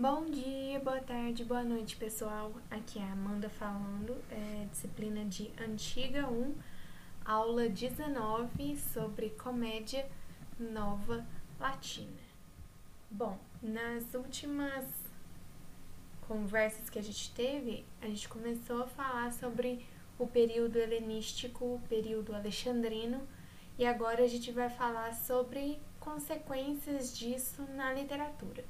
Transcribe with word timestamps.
Bom 0.00 0.24
dia, 0.30 0.80
boa 0.80 1.02
tarde, 1.02 1.44
boa 1.44 1.62
noite, 1.62 1.94
pessoal. 1.94 2.54
Aqui 2.70 2.98
é 2.98 3.02
a 3.02 3.12
Amanda 3.12 3.50
falando, 3.50 4.16
é, 4.30 4.66
disciplina 4.70 5.26
de 5.26 5.52
Antiga 5.62 6.26
1, 6.26 6.54
aula 7.22 7.68
19 7.68 8.78
sobre 8.78 9.28
comédia 9.28 10.08
nova 10.58 11.22
latina. 11.58 12.16
Bom, 13.10 13.38
nas 13.62 14.14
últimas 14.14 14.86
conversas 16.26 16.88
que 16.88 16.98
a 16.98 17.02
gente 17.02 17.30
teve, 17.32 17.84
a 18.00 18.06
gente 18.06 18.26
começou 18.26 18.82
a 18.82 18.86
falar 18.86 19.30
sobre 19.34 19.84
o 20.18 20.26
período 20.26 20.78
helenístico, 20.78 21.74
o 21.74 21.82
período 21.90 22.34
alexandrino, 22.34 23.28
e 23.78 23.84
agora 23.84 24.24
a 24.24 24.26
gente 24.26 24.50
vai 24.50 24.70
falar 24.70 25.12
sobre 25.12 25.78
consequências 26.00 27.14
disso 27.14 27.66
na 27.74 27.92
literatura. 27.92 28.64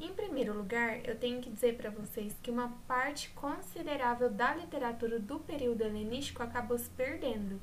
Em 0.00 0.14
primeiro 0.14 0.56
lugar, 0.56 1.04
eu 1.04 1.18
tenho 1.18 1.40
que 1.40 1.50
dizer 1.50 1.76
para 1.76 1.90
vocês 1.90 2.32
que 2.40 2.52
uma 2.52 2.68
parte 2.86 3.30
considerável 3.30 4.30
da 4.30 4.54
literatura 4.54 5.18
do 5.18 5.40
período 5.40 5.82
helenístico 5.82 6.40
acabou 6.40 6.78
se 6.78 6.88
perdendo, 6.90 7.60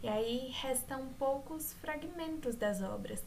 e 0.00 0.06
aí 0.06 0.52
restam 0.60 1.08
poucos 1.18 1.72
fragmentos 1.74 2.54
das 2.54 2.82
obras. 2.82 3.24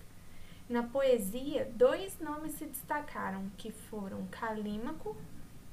Na 0.69 0.83
poesia, 0.83 1.69
dois 1.75 2.17
nomes 2.21 2.53
se 2.53 2.65
destacaram, 2.65 3.51
que 3.57 3.71
foram 3.71 4.25
Calímaco, 4.27 5.17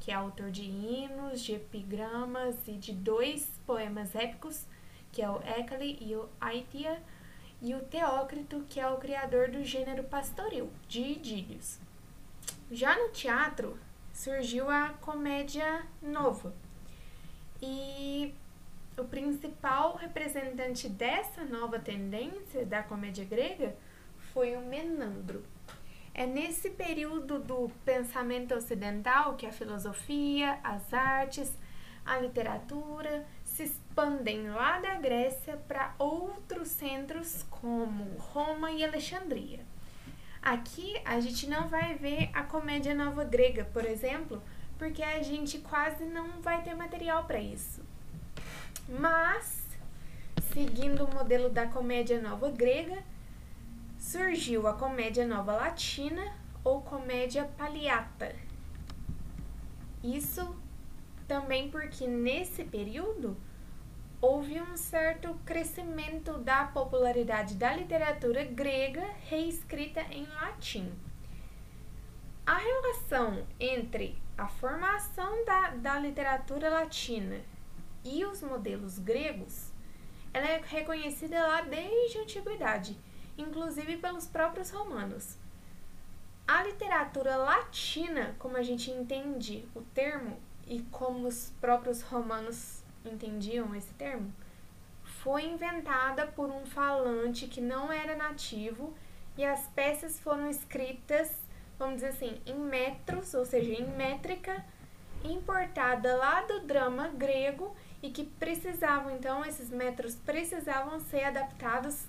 que 0.01 0.11
é 0.11 0.15
autor 0.15 0.51
de 0.51 0.65
hinos, 0.65 1.41
de 1.41 1.53
epigramas 1.53 2.57
e 2.67 2.73
de 2.73 2.93
dois 2.93 3.49
poemas 3.65 4.13
épicos, 4.17 4.67
que 5.13 5.23
é 5.23 5.31
o 5.31 5.41
Écale 5.43 5.99
e 6.01 6.17
o 6.17 6.29
Aitia, 6.41 7.01
e 7.61 7.77
o 7.77 7.81
Teócrito, 7.85 8.65
que 8.69 8.81
é 8.81 8.89
o 8.89 8.97
criador 8.97 9.53
do 9.53 9.63
gênero 9.63 10.03
pastoril, 10.03 10.69
de 10.89 11.01
idílios. 11.01 11.79
Já 12.75 12.99
no 12.99 13.11
teatro 13.11 13.79
surgiu 14.15 14.71
a 14.71 14.95
comédia 15.03 15.85
nova. 16.01 16.55
E 17.61 18.35
o 18.97 19.05
principal 19.05 19.97
representante 19.97 20.89
dessa 20.89 21.45
nova 21.45 21.79
tendência 21.79 22.65
da 22.65 22.83
comédia 22.83 23.27
grega 23.27 23.77
foi 24.33 24.57
o 24.57 24.63
Menandro. 24.63 25.45
É 26.15 26.25
nesse 26.25 26.71
período 26.71 27.39
do 27.39 27.71
pensamento 27.85 28.55
ocidental 28.55 29.37
que 29.37 29.45
a 29.45 29.53
filosofia, 29.53 30.59
as 30.65 30.95
artes, 30.95 31.55
a 32.07 32.19
literatura 32.21 33.27
se 33.45 33.65
expandem 33.65 34.49
lá 34.49 34.81
da 34.81 34.95
Grécia 34.95 35.59
para 35.69 35.95
outros 35.99 36.69
centros 36.69 37.43
como 37.51 38.17
Roma 38.17 38.73
e 38.73 38.83
Alexandria. 38.83 39.72
Aqui 40.43 41.01
a 41.05 41.21
gente 41.21 41.49
não 41.49 41.69
vai 41.69 41.95
ver 41.95 42.29
a 42.35 42.43
comédia 42.43 42.93
nova 42.93 43.23
grega, 43.23 43.65
por 43.73 43.85
exemplo, 43.85 44.43
porque 44.77 45.01
a 45.01 45.23
gente 45.23 45.59
quase 45.59 46.05
não 46.05 46.43
vai 46.43 46.63
ter 46.63 46.75
material 46.75 47.25
para 47.25 47.41
isso. 47.41 47.81
Mas, 48.89 49.65
seguindo 50.53 51.05
o 51.05 51.15
modelo 51.15 51.49
da 51.49 51.69
comédia 51.69 52.21
nova 52.21 52.51
grega, 52.51 53.05
surgiu 53.97 54.67
a 54.67 54.73
comédia 54.73 55.25
nova 55.25 55.53
latina 55.53 56.35
ou 56.65 56.83
comédia 56.83 57.45
paliata. 57.57 58.35
Isso 60.03 60.57
também 61.29 61.71
porque 61.71 62.09
nesse 62.09 62.65
período 62.65 63.37
houve 64.23 64.61
um 64.61 64.77
certo 64.77 65.35
crescimento 65.45 66.39
da 66.39 66.65
popularidade 66.65 67.57
da 67.57 67.75
literatura 67.75 68.45
grega 68.45 69.05
reescrita 69.29 70.01
em 70.13 70.25
latim. 70.27 70.93
A 72.47 72.57
relação 72.57 73.45
entre 73.59 74.17
a 74.39 74.47
formação 74.47 75.45
da, 75.45 75.71
da 75.71 75.99
literatura 75.99 76.71
latina 76.71 77.41
e 78.05 78.25
os 78.25 78.41
modelos 78.43 78.97
gregos 79.01 79.73
ela 80.33 80.49
é 80.49 80.63
reconhecida 80.65 81.45
lá 81.45 81.63
desde 81.63 82.19
a 82.19 82.23
antiguidade, 82.23 82.99
inclusive 83.37 83.97
pelos 83.97 84.27
próprios 84.27 84.71
romanos. 84.71 85.37
A 86.47 86.63
literatura 86.63 87.37
latina, 87.37 88.37
como 88.39 88.57
a 88.57 88.63
gente 88.63 88.89
entende 88.91 89.69
o 89.75 89.83
termo 89.83 90.41
e 90.67 90.81
como 90.85 91.27
os 91.27 91.51
próprios 91.61 92.03
romanos 92.03 92.82
entendiam 93.05 93.75
esse 93.75 93.93
termo, 93.95 94.33
foi 95.03 95.45
inventada 95.45 96.27
por 96.27 96.51
um 96.51 96.65
falante 96.67 97.47
que 97.47 97.61
não 97.61 97.93
era 97.93 98.17
nativo 98.17 98.95
e 99.37 99.45
as 99.45 99.67
peças 99.69 100.19
foram 100.21 100.49
escritas, 100.49 101.31
vamos 101.79 101.97
dizer 101.97 102.09
assim, 102.09 102.41
em 102.45 102.59
metros, 102.59 103.33
ou 103.35 103.45
seja, 103.45 103.73
em 103.73 103.87
métrica, 103.97 104.65
importada 105.25 106.17
lá 106.17 106.43
do 106.43 106.61
drama 106.61 107.09
grego 107.09 107.75
e 108.03 108.11
que 108.11 108.25
precisavam, 108.25 109.15
então, 109.15 109.45
esses 109.45 109.71
metros 109.71 110.17
precisavam 110.17 110.99
ser 110.99 111.25
adaptados 111.25 112.07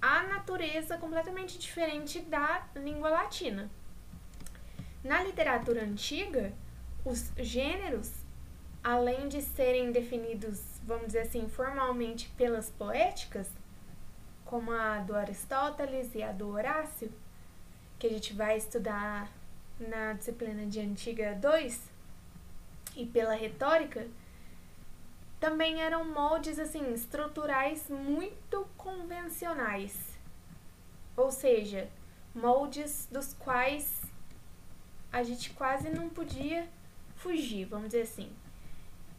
à 0.00 0.24
natureza 0.24 0.98
completamente 0.98 1.58
diferente 1.58 2.20
da 2.20 2.66
língua 2.76 3.08
latina. 3.08 3.70
Na 5.02 5.22
literatura 5.22 5.82
antiga, 5.82 6.52
os 7.04 7.32
gêneros 7.38 8.21
além 8.82 9.28
de 9.28 9.40
serem 9.40 9.92
definidos, 9.92 10.60
vamos 10.82 11.06
dizer 11.06 11.20
assim, 11.20 11.48
formalmente 11.48 12.28
pelas 12.36 12.68
poéticas, 12.70 13.48
como 14.44 14.72
a 14.72 14.98
do 14.98 15.14
Aristóteles 15.14 16.14
e 16.14 16.22
a 16.22 16.32
do 16.32 16.48
Horácio, 16.48 17.12
que 17.98 18.06
a 18.06 18.10
gente 18.10 18.34
vai 18.34 18.56
estudar 18.56 19.30
na 19.78 20.14
disciplina 20.14 20.66
de 20.66 20.80
Antiga 20.80 21.34
2, 21.34 21.90
e 22.96 23.06
pela 23.06 23.34
retórica, 23.34 24.06
também 25.38 25.80
eram 25.80 26.04
moldes 26.04 26.58
assim 26.58 26.92
estruturais 26.92 27.88
muito 27.88 28.66
convencionais. 28.76 30.18
Ou 31.16 31.30
seja, 31.30 31.88
moldes 32.34 33.08
dos 33.10 33.32
quais 33.34 34.02
a 35.12 35.22
gente 35.22 35.50
quase 35.50 35.88
não 35.90 36.08
podia 36.08 36.68
fugir, 37.16 37.64
vamos 37.64 37.88
dizer 37.88 38.02
assim 38.02 38.30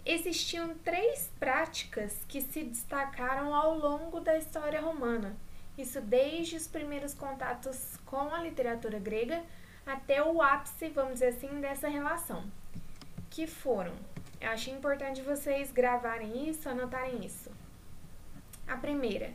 existiam 0.06 0.76
três 0.84 1.30
práticas 1.40 2.24
que 2.28 2.42
se 2.42 2.64
destacaram 2.64 3.54
ao 3.54 3.78
longo 3.78 4.20
da 4.20 4.38
história 4.38 4.82
romana. 4.82 5.36
Isso 5.78 6.02
desde 6.02 6.56
os 6.56 6.68
primeiros 6.68 7.14
contatos 7.14 7.98
com 8.06 8.34
a 8.34 8.42
literatura 8.42 9.00
grega 9.00 9.44
até 9.86 10.24
o 10.24 10.42
ápice, 10.42 10.90
vamos 10.90 11.14
dizer 11.14 11.28
assim, 11.28 11.60
dessa 11.60 11.88
relação. 11.88 12.44
Que 13.30 13.48
foram, 13.48 13.94
eu 14.40 14.50
acho 14.50 14.70
importante 14.70 15.22
vocês 15.22 15.72
gravarem 15.72 16.50
isso, 16.50 16.70
anotarem 16.70 17.26
isso. 17.26 17.50
A 18.68 18.78
primeira, 18.78 19.32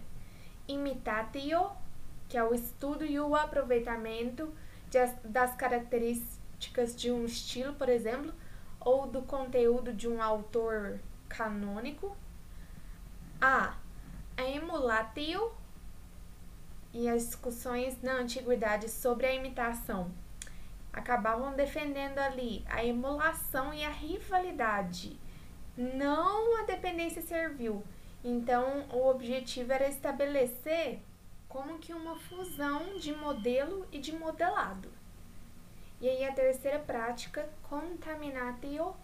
imitatio, 0.67 1.71
que 2.29 2.37
é 2.37 2.45
o 2.45 2.55
estudo 2.55 3.05
e 3.05 3.19
o 3.19 3.35
aproveitamento 3.35 4.53
de, 4.91 4.99
das 5.25 5.57
características 5.57 6.95
de 6.95 7.11
um 7.11 7.25
estilo, 7.25 7.75
por 7.75 7.89
exemplo, 7.89 8.33
ou 8.89 9.07
do 9.07 9.21
conteúdo 9.21 9.93
de 9.93 10.09
um 10.09 10.23
autor 10.23 10.99
canônico. 11.29 12.17
A. 13.39 13.77
A 14.35 14.43
emulatio 14.43 15.53
e 16.95 17.07
as 17.07 17.27
discussões 17.27 18.01
na 18.01 18.15
antiguidade 18.15 18.89
sobre 18.89 19.27
a 19.27 19.35
imitação 19.35 20.11
acabavam 20.91 21.55
defendendo 21.55 22.19
ali 22.19 22.65
a 22.67 22.83
emulação 22.83 23.75
e 23.75 23.85
a 23.85 23.91
rivalidade, 23.91 25.21
não 25.77 26.59
a 26.59 26.63
dependência 26.63 27.21
servil. 27.21 27.85
Então, 28.25 28.87
o 28.91 29.07
objetivo 29.07 29.71
era 29.71 29.87
estabelecer 29.87 31.01
como 31.47 31.79
que 31.79 31.93
uma 31.93 32.17
fusão 32.17 32.97
de 32.99 33.15
modelo 33.15 33.87
e 33.93 33.99
de 33.99 34.13
modelado. 34.13 34.89
E 36.01 36.09
aí 36.09 36.25
a 36.25 36.33
terceira 36.33 36.79
prática, 36.79 37.49
contaminatio, 37.65 38.95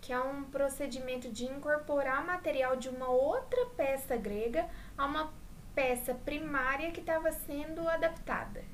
que 0.00 0.12
é 0.12 0.20
um 0.20 0.44
procedimento 0.44 1.30
de 1.30 1.44
incorporar 1.44 2.24
material 2.24 2.76
de 2.76 2.88
uma 2.88 3.08
outra 3.08 3.66
peça 3.76 4.16
grega 4.16 4.68
a 4.96 5.06
uma 5.06 5.32
peça 5.74 6.14
primária 6.14 6.92
que 6.92 7.00
estava 7.00 7.32
sendo 7.32 7.88
adaptada. 7.88 8.64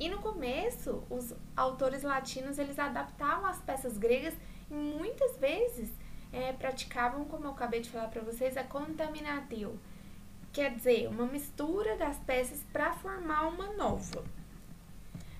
E 0.00 0.08
no 0.08 0.18
começo, 0.18 1.04
os 1.08 1.32
autores 1.56 2.02
latinos 2.02 2.58
eles 2.58 2.78
adaptavam 2.78 3.46
as 3.46 3.60
peças 3.60 3.96
gregas 3.96 4.34
e 4.68 4.74
muitas 4.74 5.36
vezes 5.36 5.90
é, 6.32 6.52
praticavam, 6.52 7.24
como 7.26 7.44
eu 7.44 7.52
acabei 7.52 7.80
de 7.80 7.90
falar 7.90 8.08
para 8.08 8.22
vocês, 8.22 8.56
a 8.56 8.64
contaminatio, 8.64 9.78
quer 10.52 10.74
dizer, 10.74 11.08
uma 11.08 11.26
mistura 11.26 11.96
das 11.96 12.18
peças 12.18 12.64
para 12.72 12.92
formar 12.94 13.46
uma 13.46 13.72
nova. 13.74 14.24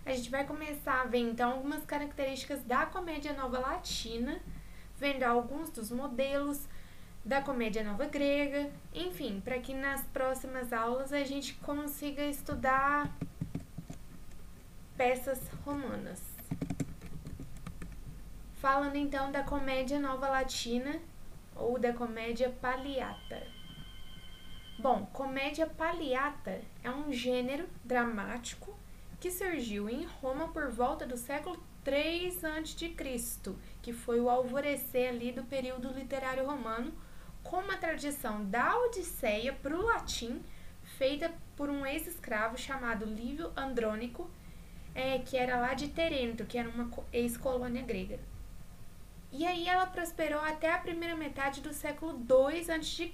A 0.05 0.13
gente 0.13 0.31
vai 0.31 0.45
começar 0.45 1.03
a 1.03 1.05
ver 1.05 1.19
então 1.19 1.53
algumas 1.53 1.85
características 1.85 2.63
da 2.65 2.85
comédia 2.85 3.33
nova 3.35 3.61
latina, 3.61 4.41
vendo 4.99 5.23
alguns 5.23 5.71
dos 5.71 5.93
modelos 5.93 6.69
da 7.25 7.41
comédia 7.41 7.85
nova 7.85 8.07
grega, 8.07 8.69
enfim, 8.93 9.41
para 9.41 9.61
que 9.61 9.73
nas 9.73 10.03
próximas 10.09 10.73
aulas 10.73 11.13
a 11.13 11.23
gente 11.23 11.55
consiga 11.55 12.25
estudar 12.25 13.17
peças 14.97 15.49
romanas. 15.65 16.21
Falando 18.55 18.97
então 18.97 19.31
da 19.31 19.45
comédia 19.45 20.01
nova 20.01 20.29
latina 20.29 21.01
ou 21.55 21.79
da 21.79 21.93
comédia 21.93 22.51
palliata. 22.61 23.47
Bom, 24.81 25.07
comédia 25.13 25.69
palliata 25.69 26.61
é 26.83 26.91
um 26.91 27.13
gênero 27.13 27.69
dramático 27.85 28.82
que 29.23 29.31
surgiu 29.31 29.89
em 29.89 30.05
Roma 30.05 30.49
por 30.49 30.69
volta 30.69 31.07
do 31.07 31.17
século 31.17 31.57
3 31.85 32.45
a.C., 32.45 33.55
que 33.81 33.93
foi 33.93 34.21
o 34.21 34.29
alvorecer 34.29 35.11
ali 35.11 35.31
do 35.31 35.45
período 35.45 35.93
literário 35.93 36.45
romano, 36.45 36.93
com 37.41 37.59
uma 37.59 37.77
tradição 37.77 38.45
da 38.45 38.77
Odisseia 38.81 39.53
para 39.53 39.77
o 39.77 39.81
latim, 39.81 40.43
feita 40.99 41.33
por 41.55 41.71
um 41.71 41.87
ex-escravo 41.87 42.59
chamado 42.59 43.07
Lívio 43.07 43.53
Andrônico, 43.57 44.29
é, 44.93 45.21
que 45.21 45.37
era 45.37 45.61
lá 45.61 45.73
de 45.73 45.87
Terento, 45.87 46.45
que 46.45 46.59
era 46.59 46.69
uma 46.69 46.91
ex-colônia 47.13 47.83
grega. 47.83 48.19
E 49.35 49.47
aí 49.47 49.67
ela 49.67 49.87
prosperou 49.87 50.41
até 50.41 50.71
a 50.71 50.79
primeira 50.79 51.17
metade 51.17 51.63
do 51.63 51.73
século 51.73 52.13
2 52.13 52.69
a.C., 52.69 53.11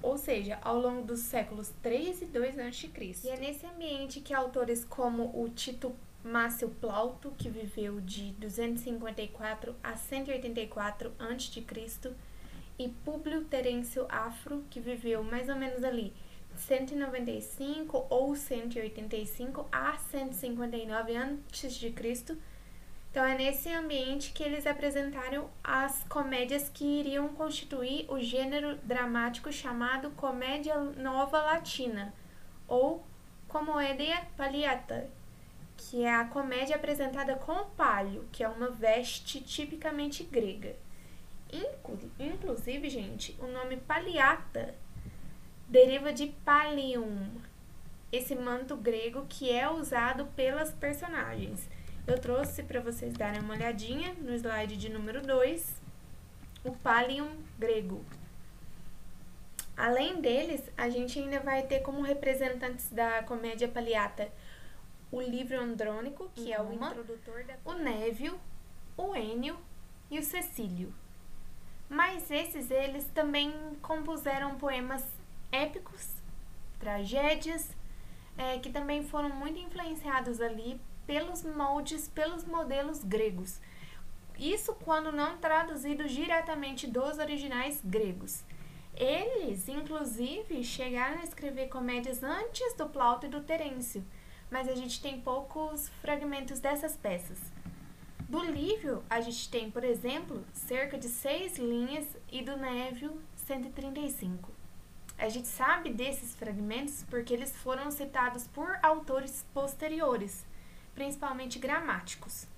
ou 0.00 0.16
seja, 0.16 0.60
ao 0.62 0.78
longo 0.78 1.02
dos 1.02 1.18
séculos 1.20 1.72
3 1.82 2.22
e 2.22 2.26
2 2.26 2.58
a.C. 2.60 2.88
E 3.24 3.28
é 3.28 3.36
nesse 3.36 3.66
ambiente 3.66 4.20
que 4.20 4.32
autores 4.32 4.84
como 4.84 5.24
o 5.34 5.48
Tito 5.48 5.92
Mácio 6.22 6.68
Plauto, 6.68 7.32
que 7.36 7.50
viveu 7.50 8.00
de 8.00 8.30
254 8.38 9.74
a 9.82 9.96
184 9.96 11.12
a.C., 11.18 12.14
e 12.78 12.88
Públio 12.88 13.44
Terêncio 13.44 14.06
Afro, 14.08 14.62
que 14.70 14.78
viveu 14.78 15.24
mais 15.24 15.48
ou 15.48 15.56
menos 15.56 15.82
ali 15.82 16.12
195 16.54 18.06
ou 18.08 18.36
185 18.36 19.68
a 19.72 19.96
159 19.96 21.16
a.C., 21.16 22.38
então 23.16 23.24
é 23.24 23.34
nesse 23.34 23.70
ambiente 23.70 24.30
que 24.32 24.42
eles 24.42 24.66
apresentaram 24.66 25.48
as 25.64 26.04
comédias 26.04 26.68
que 26.68 26.84
iriam 26.84 27.28
constituir 27.28 28.04
o 28.10 28.20
gênero 28.20 28.76
dramático 28.82 29.50
chamado 29.50 30.10
comédia 30.10 30.76
nova 30.76 31.40
latina, 31.40 32.12
ou 32.68 33.02
comédia 33.48 34.22
palliata, 34.36 35.08
que 35.78 36.04
é 36.04 36.14
a 36.14 36.26
comédia 36.26 36.76
apresentada 36.76 37.36
com 37.36 37.64
palio, 37.70 38.28
que 38.30 38.44
é 38.44 38.48
uma 38.50 38.68
veste 38.68 39.40
tipicamente 39.40 40.22
grega. 40.22 40.76
Inclusive, 42.20 42.90
gente, 42.90 43.34
o 43.40 43.46
nome 43.46 43.78
palliata 43.78 44.74
deriva 45.66 46.12
de 46.12 46.26
pallium, 46.44 47.30
esse 48.12 48.34
manto 48.34 48.76
grego 48.76 49.24
que 49.26 49.50
é 49.50 49.66
usado 49.70 50.26
pelas 50.36 50.70
personagens. 50.70 51.66
Eu 52.06 52.20
trouxe 52.20 52.62
para 52.62 52.80
vocês 52.80 53.14
darem 53.14 53.40
uma 53.40 53.54
olhadinha 53.54 54.14
no 54.20 54.32
slide 54.32 54.76
de 54.76 54.88
número 54.88 55.20
2, 55.20 55.74
o 56.62 56.70
Pallium 56.70 57.36
grego. 57.58 58.04
Além 59.76 60.20
deles, 60.20 60.62
a 60.76 60.88
gente 60.88 61.18
ainda 61.18 61.40
vai 61.40 61.64
ter 61.64 61.80
como 61.80 62.02
representantes 62.02 62.88
da 62.90 63.24
comédia 63.24 63.66
paliata 63.66 64.30
o 65.10 65.20
livro 65.20 65.60
Andrônico, 65.60 66.30
que 66.32 66.52
é 66.52 66.62
o 66.62 66.72
introdutor 66.72 67.42
da... 67.42 67.56
o 67.64 67.72
Névio, 67.72 68.38
o 68.96 69.16
Enio 69.16 69.58
e 70.08 70.20
o 70.20 70.22
Cecílio. 70.22 70.94
Mas 71.88 72.30
esses 72.30 72.70
eles 72.70 73.04
também 73.06 73.52
compuseram 73.82 74.54
poemas 74.54 75.04
épicos, 75.50 76.08
tragédias, 76.78 77.68
é, 78.38 78.60
que 78.60 78.70
também 78.70 79.02
foram 79.02 79.30
muito 79.30 79.58
influenciados 79.58 80.40
ali 80.40 80.80
pelos 81.06 81.42
moldes, 81.42 82.08
pelos 82.08 82.44
modelos 82.44 83.04
gregos. 83.04 83.60
Isso 84.38 84.74
quando 84.84 85.10
não 85.10 85.38
traduzido 85.38 86.06
diretamente 86.06 86.86
dos 86.86 87.18
originais 87.18 87.80
gregos. 87.82 88.44
Eles, 88.94 89.68
inclusive, 89.68 90.64
chegaram 90.64 91.20
a 91.20 91.24
escrever 91.24 91.68
comédias 91.68 92.22
antes 92.22 92.74
do 92.74 92.88
Plauto 92.88 93.26
e 93.26 93.28
do 93.28 93.42
Terêncio, 93.42 94.04
mas 94.50 94.68
a 94.68 94.74
gente 94.74 95.00
tem 95.00 95.20
poucos 95.20 95.88
fragmentos 96.00 96.60
dessas 96.60 96.96
peças. 96.96 97.38
Do 98.28 98.42
Lívio, 98.42 99.04
a 99.08 99.20
gente 99.20 99.48
tem, 99.48 99.70
por 99.70 99.84
exemplo, 99.84 100.44
cerca 100.52 100.98
de 100.98 101.08
seis 101.08 101.58
linhas 101.58 102.06
e 102.32 102.42
do 102.42 102.56
Névio, 102.56 103.20
135. 103.36 104.50
A 105.18 105.28
gente 105.28 105.48
sabe 105.48 105.90
desses 105.90 106.34
fragmentos 106.34 107.04
porque 107.08 107.32
eles 107.32 107.54
foram 107.56 107.90
citados 107.90 108.46
por 108.48 108.78
autores 108.82 109.46
posteriores, 109.54 110.44
principalmente 110.96 111.60
gramáticos. 111.60 112.48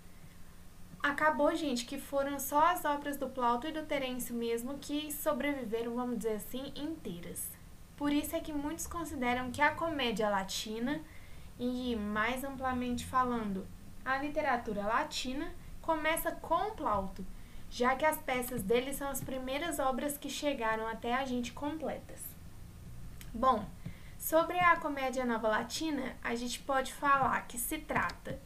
Acabou, 1.02 1.54
gente, 1.54 1.84
que 1.84 1.98
foram 1.98 2.38
só 2.38 2.68
as 2.68 2.84
obras 2.84 3.16
do 3.16 3.28
Plauto 3.28 3.66
e 3.66 3.72
do 3.72 3.84
Terêncio 3.84 4.34
mesmo 4.34 4.78
que 4.78 5.12
sobreviveram, 5.12 5.94
vamos 5.94 6.18
dizer 6.18 6.36
assim, 6.36 6.72
inteiras. 6.74 7.50
Por 7.96 8.12
isso 8.12 8.34
é 8.34 8.40
que 8.40 8.52
muitos 8.52 8.86
consideram 8.86 9.50
que 9.50 9.60
a 9.60 9.74
comédia 9.74 10.30
latina, 10.30 11.00
e 11.58 11.94
mais 11.96 12.42
amplamente 12.42 13.04
falando, 13.04 13.66
a 14.04 14.18
literatura 14.18 14.86
latina, 14.86 15.52
começa 15.82 16.32
com 16.32 16.70
Plauto, 16.70 17.26
já 17.70 17.94
que 17.94 18.04
as 18.04 18.18
peças 18.18 18.62
dele 18.62 18.94
são 18.94 19.08
as 19.08 19.20
primeiras 19.20 19.78
obras 19.78 20.16
que 20.16 20.30
chegaram 20.30 20.86
até 20.86 21.14
a 21.14 21.24
gente 21.24 21.52
completas. 21.52 22.22
Bom, 23.34 23.64
Sobre 24.18 24.58
a 24.58 24.76
comédia 24.76 25.24
nova 25.24 25.46
latina, 25.46 26.16
a 26.22 26.34
gente 26.34 26.58
pode 26.58 26.92
falar 26.92 27.40
que 27.46 27.56
se 27.56 27.78
trata 27.78 28.38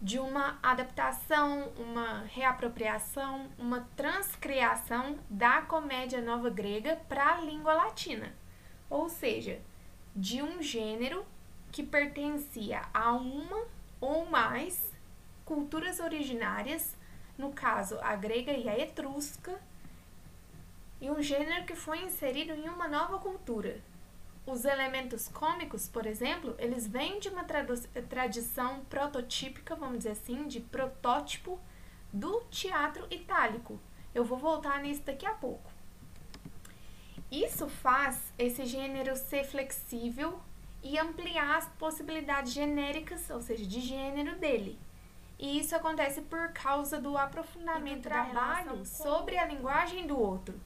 de 0.00 0.20
uma 0.20 0.56
adaptação, 0.62 1.72
uma 1.76 2.20
reapropriação, 2.28 3.50
uma 3.58 3.86
transcriação 3.96 5.18
da 5.28 5.62
comédia 5.62 6.22
nova 6.22 6.48
grega 6.48 6.96
para 7.08 7.34
a 7.34 7.40
língua 7.40 7.74
latina, 7.74 8.32
ou 8.88 9.08
seja, 9.08 9.60
de 10.14 10.40
um 10.40 10.62
gênero 10.62 11.26
que 11.72 11.82
pertencia 11.82 12.80
a 12.94 13.12
uma 13.12 13.66
ou 14.00 14.24
mais 14.26 14.92
culturas 15.44 15.98
originárias, 15.98 16.96
no 17.36 17.52
caso 17.52 17.98
a 18.00 18.14
grega 18.14 18.52
e 18.52 18.68
a 18.68 18.78
etrusca, 18.78 19.60
e 21.00 21.10
um 21.10 21.20
gênero 21.20 21.66
que 21.66 21.74
foi 21.74 22.00
inserido 22.04 22.52
em 22.52 22.68
uma 22.68 22.86
nova 22.86 23.18
cultura, 23.18 23.80
os 24.46 24.64
elementos 24.64 25.28
cômicos, 25.28 25.86
por 25.88 26.06
exemplo, 26.06 26.54
eles 26.58 26.86
vêm 26.86 27.20
de 27.20 27.28
uma 27.28 27.44
tradição 28.08 28.80
prototípica, 28.88 29.76
vamos 29.76 29.98
dizer 29.98 30.10
assim, 30.10 30.46
de 30.48 30.60
protótipo 30.60 31.60
do 32.12 32.40
teatro 32.50 33.06
itálico. 33.10 33.78
Eu 34.14 34.24
vou 34.24 34.38
voltar 34.38 34.80
nisso 34.80 35.02
daqui 35.02 35.26
a 35.26 35.34
pouco. 35.34 35.70
Isso 37.30 37.68
faz 37.68 38.32
esse 38.36 38.66
gênero 38.66 39.14
ser 39.14 39.44
flexível 39.44 40.40
e 40.82 40.98
ampliar 40.98 41.58
as 41.58 41.68
possibilidades 41.68 42.52
genéricas, 42.52 43.30
ou 43.30 43.40
seja, 43.40 43.64
de 43.64 43.80
gênero 43.80 44.36
dele. 44.38 44.78
E 45.38 45.58
isso 45.58 45.76
acontece 45.76 46.22
por 46.22 46.52
causa 46.52 47.00
do 47.00 47.16
aprofundamento 47.16 48.02
do 48.02 48.08
trabalho 48.08 48.84
sobre 48.84 49.38
a 49.38 49.46
linguagem 49.46 50.06
do 50.06 50.18
outro. 50.18 50.60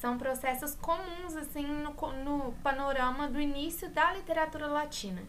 São 0.00 0.16
processos 0.16 0.74
comuns 0.76 1.36
assim 1.36 1.66
no, 1.66 1.92
no 2.24 2.52
panorama 2.62 3.28
do 3.28 3.38
início 3.38 3.90
da 3.90 4.14
literatura 4.14 4.66
latina. 4.66 5.22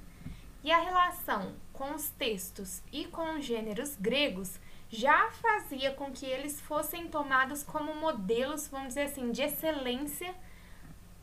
E 0.64 0.72
a 0.72 0.80
relação 0.80 1.54
com 1.74 1.94
os 1.94 2.10
textos 2.12 2.82
e 2.90 3.04
com 3.04 3.38
os 3.38 3.44
gêneros 3.44 3.98
gregos 3.98 4.62
já 4.90 5.30
fazia 5.32 5.92
com 5.92 6.10
que 6.14 6.26
eles 6.26 6.62
fossem 6.62 7.10
tomados 7.10 7.64
como 7.64 7.94
modelos, 7.94 8.70
vamos 8.70 8.90
dizer 8.90 9.08
assim, 9.08 9.34
de 9.34 9.42
excelência 9.42 10.34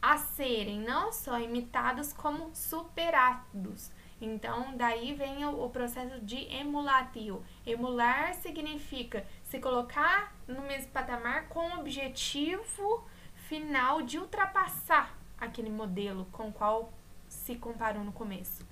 a 0.02 0.18
serem 0.18 0.80
não 0.80 1.10
só 1.10 1.40
imitados 1.40 2.12
como 2.12 2.54
superados. 2.54 3.90
Então, 4.20 4.76
daí 4.76 5.14
vem 5.14 5.46
o, 5.46 5.64
o 5.64 5.70
processo 5.70 6.20
de 6.20 6.54
emulatio. 6.54 7.42
Emular 7.66 8.34
significa 8.34 9.26
se 9.42 9.58
colocar 9.58 10.36
no 10.46 10.60
mesmo 10.60 10.92
patamar 10.92 11.48
com 11.48 11.60
o 11.60 11.80
objetivo 11.80 13.08
final 13.48 14.02
de 14.02 14.18
ultrapassar 14.18 15.16
aquele 15.40 15.70
modelo 15.70 16.26
com 16.30 16.48
o 16.48 16.52
qual 16.52 16.92
se 17.28 17.56
comparou 17.56 18.04
no 18.04 18.12
começo. 18.12 18.66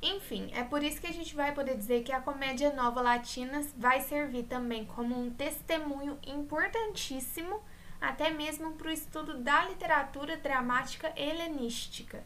Enfim, 0.00 0.50
é 0.54 0.64
por 0.64 0.82
isso 0.82 1.00
que 1.00 1.06
a 1.06 1.12
gente 1.12 1.36
vai 1.36 1.52
poder 1.52 1.76
dizer 1.76 2.02
que 2.02 2.10
a 2.10 2.20
comédia 2.20 2.72
nova 2.72 3.02
latina 3.02 3.62
vai 3.76 4.00
servir 4.00 4.44
também 4.44 4.86
como 4.86 5.16
um 5.16 5.30
testemunho 5.30 6.18
importantíssimo, 6.26 7.62
até 8.00 8.30
mesmo 8.30 8.72
para 8.72 8.88
o 8.88 8.92
estudo 8.92 9.38
da 9.38 9.66
literatura 9.66 10.38
dramática 10.38 11.12
helenística. 11.14 12.24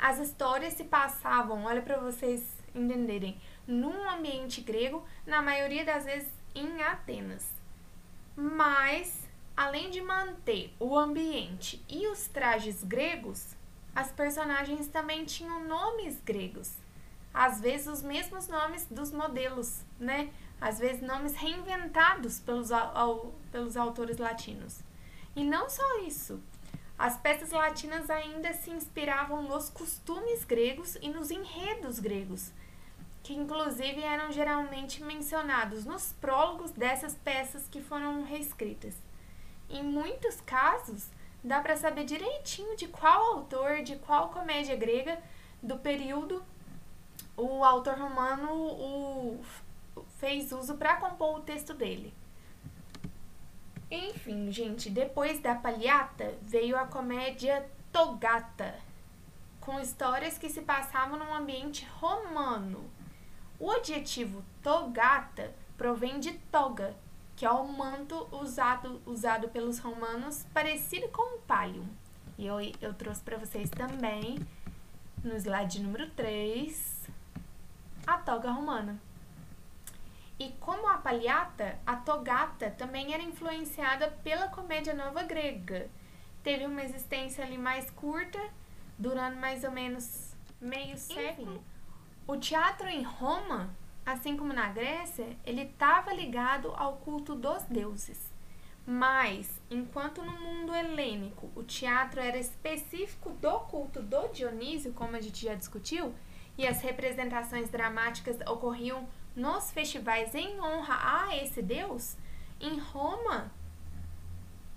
As 0.00 0.18
histórias 0.18 0.74
se 0.74 0.84
passavam, 0.84 1.64
olha 1.64 1.80
para 1.80 1.96
vocês 1.96 2.46
entenderem, 2.74 3.40
num 3.66 4.08
ambiente 4.08 4.60
grego, 4.60 5.04
na 5.26 5.40
maioria 5.40 5.84
das 5.84 6.04
vezes 6.04 6.28
em 6.54 6.82
Atenas. 6.82 7.50
Mas 8.36 9.23
Além 9.56 9.90
de 9.90 10.00
manter 10.00 10.74
o 10.80 10.98
ambiente 10.98 11.84
e 11.88 12.08
os 12.08 12.26
trajes 12.26 12.82
gregos, 12.82 13.54
as 13.94 14.10
personagens 14.10 14.88
também 14.88 15.24
tinham 15.24 15.64
nomes 15.64 16.20
gregos. 16.24 16.72
às 17.32 17.60
vezes 17.60 17.88
os 17.88 18.00
mesmos 18.02 18.46
nomes 18.46 18.86
dos 18.86 19.10
modelos, 19.12 19.82
né? 19.98 20.32
Às 20.60 20.78
vezes 20.78 21.02
nomes 21.02 21.34
reinventados 21.34 22.38
pelos, 22.38 22.70
ao, 22.70 23.34
pelos 23.50 23.76
autores 23.76 24.18
latinos. 24.18 24.80
E 25.34 25.42
não 25.42 25.68
só 25.68 25.98
isso. 26.00 26.40
As 26.96 27.16
peças 27.16 27.50
latinas 27.50 28.08
ainda 28.08 28.52
se 28.52 28.70
inspiravam 28.70 29.42
nos 29.42 29.68
costumes 29.68 30.44
gregos 30.44 30.96
e 31.02 31.08
nos 31.08 31.32
enredos 31.32 31.98
gregos, 31.98 32.52
que 33.24 33.34
inclusive 33.34 34.00
eram 34.00 34.30
geralmente 34.30 35.02
mencionados 35.02 35.84
nos 35.84 36.12
prólogos 36.12 36.70
dessas 36.70 37.16
peças 37.16 37.66
que 37.66 37.82
foram 37.82 38.22
reescritas. 38.22 38.94
Em 39.74 39.82
muitos 39.82 40.40
casos, 40.40 41.10
dá 41.42 41.60
para 41.60 41.76
saber 41.76 42.04
direitinho 42.04 42.76
de 42.76 42.86
qual 42.86 43.38
autor, 43.38 43.82
de 43.82 43.96
qual 43.96 44.28
comédia 44.28 44.76
grega 44.76 45.20
do 45.60 45.76
período 45.76 46.44
o 47.36 47.64
autor 47.64 47.98
romano 47.98 48.52
o 48.52 49.44
fez 50.20 50.52
uso 50.52 50.76
para 50.76 50.98
compor 50.98 51.38
o 51.38 51.42
texto 51.42 51.74
dele. 51.74 52.14
Enfim, 53.90 54.52
gente, 54.52 54.88
depois 54.88 55.40
da 55.40 55.56
Palhata 55.56 56.34
veio 56.40 56.78
a 56.78 56.86
comédia 56.86 57.68
Togata, 57.92 58.76
com 59.60 59.80
histórias 59.80 60.38
que 60.38 60.48
se 60.48 60.62
passavam 60.62 61.18
num 61.18 61.34
ambiente 61.34 61.84
romano. 61.96 62.88
O 63.58 63.72
adjetivo 63.72 64.44
togata 64.62 65.52
provém 65.76 66.20
de 66.20 66.32
toga, 66.52 66.94
que 67.36 67.44
é 67.44 67.50
o 67.50 67.66
manto 67.66 68.28
usado, 68.30 69.00
usado 69.06 69.48
pelos 69.48 69.78
romanos, 69.78 70.46
parecido 70.52 71.08
com 71.08 71.36
o 71.36 71.40
palio. 71.40 71.84
E 72.38 72.46
eu, 72.46 72.56
eu 72.80 72.94
trouxe 72.94 73.20
para 73.22 73.36
vocês 73.36 73.70
também, 73.70 74.38
no 75.22 75.34
slide 75.36 75.80
número 75.80 76.10
3, 76.10 77.08
a 78.06 78.18
toga 78.18 78.50
romana. 78.50 79.00
E 80.38 80.50
como 80.60 80.88
a 80.88 80.98
palhata, 80.98 81.78
a 81.86 81.96
togata 81.96 82.70
também 82.70 83.14
era 83.14 83.22
influenciada 83.22 84.08
pela 84.22 84.48
comédia 84.48 84.92
nova 84.92 85.22
grega. 85.22 85.88
Teve 86.42 86.66
uma 86.66 86.82
existência 86.82 87.44
ali 87.44 87.56
mais 87.56 87.88
curta, 87.90 88.40
durando 88.98 89.36
mais 89.36 89.64
ou 89.64 89.70
menos 89.70 90.34
meio 90.60 90.98
século. 90.98 91.62
O 92.26 92.36
teatro 92.36 92.88
em 92.88 93.02
Roma, 93.02 93.70
assim 94.04 94.36
como 94.36 94.52
na 94.52 94.68
Grécia, 94.68 95.36
ele 95.44 95.62
estava 95.62 96.12
ligado 96.12 96.72
ao 96.76 96.96
culto 96.98 97.34
dos 97.34 97.62
deuses. 97.64 98.32
Mas, 98.86 99.60
enquanto 99.70 100.22
no 100.22 100.32
mundo 100.32 100.74
helênico 100.74 101.50
o 101.54 101.62
teatro 101.62 102.20
era 102.20 102.38
específico 102.38 103.30
do 103.30 103.60
culto 103.60 104.02
do 104.02 104.28
Dionísio, 104.28 104.92
como 104.92 105.16
a 105.16 105.20
gente 105.20 105.44
já 105.44 105.54
discutiu, 105.54 106.14
e 106.56 106.66
as 106.66 106.82
representações 106.82 107.70
dramáticas 107.70 108.38
ocorriam 108.46 109.08
nos 109.34 109.70
festivais 109.70 110.34
em 110.34 110.60
honra 110.60 111.26
a 111.26 111.36
esse 111.36 111.62
deus, 111.62 112.16
em 112.60 112.78
Roma, 112.78 113.50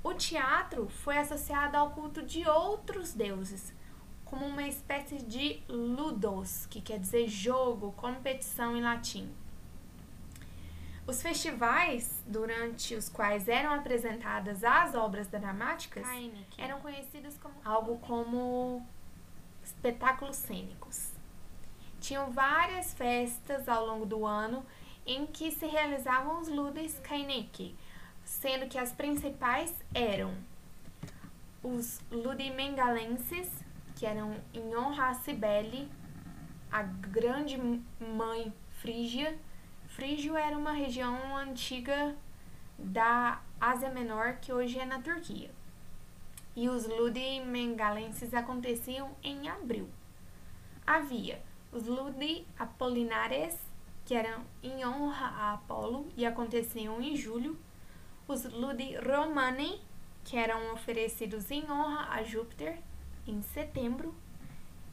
o 0.03 0.13
teatro 0.13 0.87
foi 0.87 1.17
associado 1.17 1.75
ao 1.75 1.91
culto 1.91 2.23
de 2.23 2.47
outros 2.47 3.13
deuses, 3.13 3.73
como 4.29 4.45
uma 4.45 4.67
espécie 4.67 5.17
de 5.17 5.61
ludos, 5.67 6.65
que 6.67 6.81
quer 6.81 6.99
dizer 6.99 7.27
jogo, 7.27 7.91
competição 7.93 8.75
em 8.75 8.81
latim. 8.81 9.29
Os 11.07 11.21
festivais, 11.21 12.21
durante 12.27 12.93
os 12.93 13.07
quais 13.07 13.47
eram 13.47 13.73
apresentadas 13.73 14.63
as 14.63 14.93
obras 14.93 15.27
dramáticas, 15.27 16.05
eram 16.57 16.81
conhecidos 16.81 17.37
como 17.37 17.55
algo 17.63 17.97
como 17.99 18.85
espetáculos 19.63 20.35
cênicos. 20.35 21.13
Tinham 22.01 22.29
várias 22.29 22.93
festas 22.93 23.69
ao 23.69 23.85
longo 23.85 24.05
do 24.05 24.25
ano 24.25 24.65
em 25.05 25.25
que 25.25 25.49
se 25.51 25.65
realizavam 25.65 26.41
os 26.41 26.49
Ludes 26.49 26.99
Kaineki, 26.99 27.73
sendo 28.25 28.67
que 28.67 28.77
as 28.77 28.91
principais 28.91 29.73
eram 29.93 30.35
os 31.63 32.01
Ludimengalenses, 32.11 33.49
que 33.97 34.05
eram 34.05 34.35
em 34.53 34.75
honra 34.77 35.09
a 35.09 35.13
Cibele, 35.15 35.89
a 36.71 36.83
grande 36.83 37.57
mãe 37.99 38.53
frígia. 38.79 39.37
Frígio 39.87 40.37
era 40.37 40.55
uma 40.55 40.71
região 40.71 41.35
antiga 41.35 42.15
da 42.77 43.41
Ásia 43.59 43.89
Menor, 43.89 44.37
que 44.39 44.53
hoje 44.53 44.77
é 44.77 44.85
na 44.85 45.01
Turquia. 45.01 45.49
E 46.55 46.69
os 46.69 46.87
Ludimengalenses 46.87 48.35
aconteciam 48.35 49.09
em 49.23 49.49
abril. 49.49 49.89
Havia 50.85 51.41
os 51.71 51.87
Ludi 51.87 52.45
Apolinares, 52.57 53.57
que 54.05 54.13
eram 54.13 54.43
em 54.61 54.85
honra 54.85 55.27
a 55.27 55.53
Apolo 55.53 56.07
e 56.15 56.23
aconteciam 56.25 57.01
em 57.01 57.15
julho, 57.15 57.57
os 58.27 58.45
Ludi 58.45 58.95
Romani, 58.95 59.81
que 60.23 60.37
eram 60.37 60.73
oferecidos 60.73 61.49
em 61.49 61.69
honra 61.69 62.09
a 62.11 62.23
Júpiter, 62.23 62.79
em 63.31 63.41
setembro, 63.41 64.13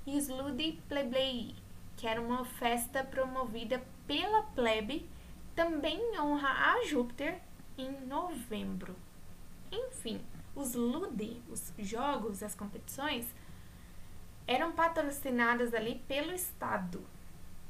e 0.07 0.17
os 0.19 0.29
Ludi 0.29 0.81
Plebei, 0.89 1.55
que 1.97 2.07
era 2.07 2.21
uma 2.21 2.45
festa 2.45 3.03
promovida 3.03 3.83
pela 4.07 4.43
plebe, 4.43 5.09
também 5.55 5.99
em 5.99 6.21
honra 6.21 6.49
a 6.49 6.85
Júpiter, 6.85 7.41
em 7.79 7.91
novembro. 8.07 8.95
Enfim, 9.73 10.21
os 10.55 10.75
Ludi, 10.75 11.41
os 11.49 11.73
jogos, 11.79 12.43
as 12.43 12.55
competições, 12.55 13.27
eram 14.47 14.73
patrocinadas 14.73 15.73
ali 15.73 16.03
pelo 16.07 16.33
Estado, 16.33 17.03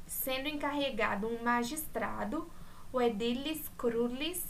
sendo 0.05 0.47
encarregado 0.47 1.27
um 1.27 1.41
magistrado, 1.43 2.49
o 2.91 3.01
edilis 3.01 3.69
crulis, 3.77 4.45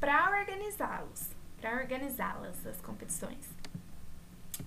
para 0.00 0.38
organizá-los, 0.40 1.30
para 1.60 1.76
organizá-las 1.76 2.66
as 2.66 2.80
competições. 2.80 3.57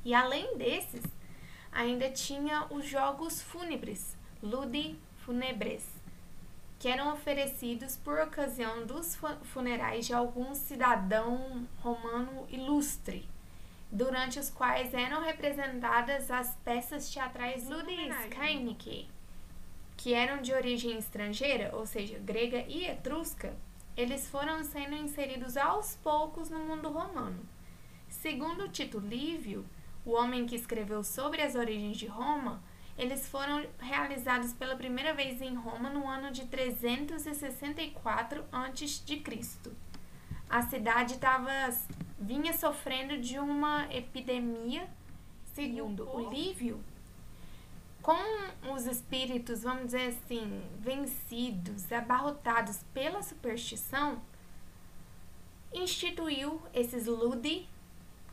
E 0.04 0.14
além 0.14 0.58
desses, 0.58 1.04
ainda 1.72 2.10
tinha 2.10 2.66
os 2.70 2.86
jogos 2.86 3.42
fúnebres, 3.42 4.18
ludi 4.42 4.98
funebres, 5.18 5.86
que 6.80 6.88
eram 6.88 7.14
oferecidos 7.14 7.96
por 7.96 8.20
ocasião 8.20 8.86
dos 8.86 9.18
funerais 9.44 10.08
de 10.08 10.14
algum 10.14 10.56
cidadão 10.56 11.68
romano 11.82 12.48
ilustre 12.50 13.30
durante 13.92 14.40
os 14.40 14.50
quais 14.50 14.94
eram 14.94 15.22
representadas 15.22 16.32
as 16.32 16.56
peças 16.64 17.12
teatrais 17.12 17.68
Ludis 17.68 18.16
Kainike, 18.30 19.10
que 19.98 20.14
eram 20.14 20.42
de 20.42 20.54
origem 20.54 20.98
estrangeira, 20.98 21.76
ou 21.76 21.86
seja, 21.86 22.18
grega 22.18 22.64
e 22.68 22.86
etrusca, 22.86 23.54
eles 23.98 24.30
foram 24.30 24.64
sendo 24.64 24.96
inseridos 24.96 25.58
aos 25.58 25.98
poucos 25.98 26.50
no 26.50 26.60
mundo 26.60 26.90
romano. 26.90 27.46
Segundo 28.08 28.70
Tito 28.70 29.00
Livio, 29.00 29.66
o 30.06 30.12
homem 30.12 30.46
que 30.46 30.56
escreveu 30.56 31.04
sobre 31.04 31.42
as 31.42 31.56
origens 31.56 31.98
de 31.98 32.08
Roma, 32.08 32.62
eles 32.98 33.28
foram 33.28 33.66
realizados 33.80 34.54
pela 34.54 34.76
primeira 34.76 35.14
vez 35.14 35.42
em 35.42 35.56
Roma 35.56 35.90
no 35.90 36.08
ano 36.08 36.32
de 36.32 36.46
364 36.46 38.44
a.C. 38.52 39.24
A 40.50 40.62
cidade 40.64 41.14
estava 41.14 41.52
vinha 42.20 42.54
sofrendo 42.54 43.18
de 43.18 43.40
uma 43.40 43.88
epidemia, 43.92 44.88
segundo 45.54 46.08
o 46.08 46.30
Lívio, 46.30 46.84
com 48.02 48.14
os 48.74 48.86
espíritos, 48.86 49.64
vamos 49.64 49.86
dizer 49.86 50.10
assim, 50.10 50.62
vencidos, 50.80 51.92
abarrotados 51.92 52.84
pela 52.94 53.22
superstição, 53.22 54.22
instituiu 55.74 56.62
esses 56.74 57.06
Ludi, 57.06 57.68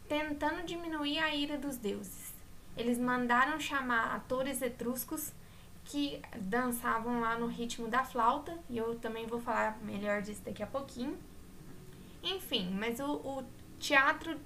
tentando 0.08 0.64
diminuir 0.64 1.18
a 1.18 1.34
ira 1.34 1.58
dos 1.58 1.76
deuses. 1.76 2.34
Eles 2.76 2.98
mandaram 2.98 3.60
chamar 3.60 4.14
atores 4.14 4.62
etruscos 4.62 5.32
que 5.84 6.20
dançavam 6.36 7.20
lá 7.20 7.38
no 7.38 7.46
ritmo 7.46 7.88
da 7.88 8.04
flauta, 8.04 8.58
e 8.68 8.76
eu 8.76 8.98
também 8.98 9.26
vou 9.26 9.40
falar 9.40 9.78
melhor 9.82 10.22
disso 10.22 10.42
daqui 10.44 10.62
a 10.62 10.66
pouquinho. 10.66 11.18
Enfim, 12.22 12.70
mas 12.78 13.00
o, 13.00 13.12
o 13.16 13.44
teatro 13.78 14.38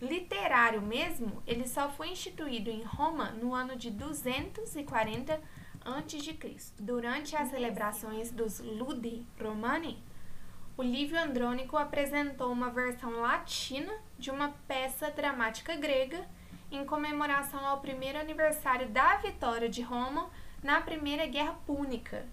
literário 0.00 0.82
mesmo, 0.82 1.42
ele 1.46 1.66
só 1.66 1.88
foi 1.88 2.08
instituído 2.08 2.70
em 2.70 2.82
Roma 2.82 3.30
no 3.30 3.54
ano 3.54 3.76
de 3.76 3.90
240 3.90 5.40
a.C. 5.84 6.36
Durante 6.78 7.36
as 7.36 7.50
celebrações 7.50 8.30
dos 8.30 8.58
Ludi 8.60 9.24
Romani, 9.40 10.02
o 10.76 10.82
Lívio 10.82 11.18
Andrônico 11.18 11.76
apresentou 11.76 12.52
uma 12.52 12.70
versão 12.70 13.20
latina 13.20 13.92
de 14.18 14.30
uma 14.30 14.54
peça 14.68 15.10
dramática 15.10 15.74
grega 15.76 16.26
em 16.70 16.84
comemoração 16.84 17.64
ao 17.64 17.80
primeiro 17.80 18.18
aniversário 18.18 18.88
da 18.88 19.16
vitória 19.16 19.68
de 19.68 19.82
Roma 19.82 20.28
na 20.62 20.80
Primeira 20.80 21.26
Guerra 21.26 21.56
Púnica. 21.66 22.26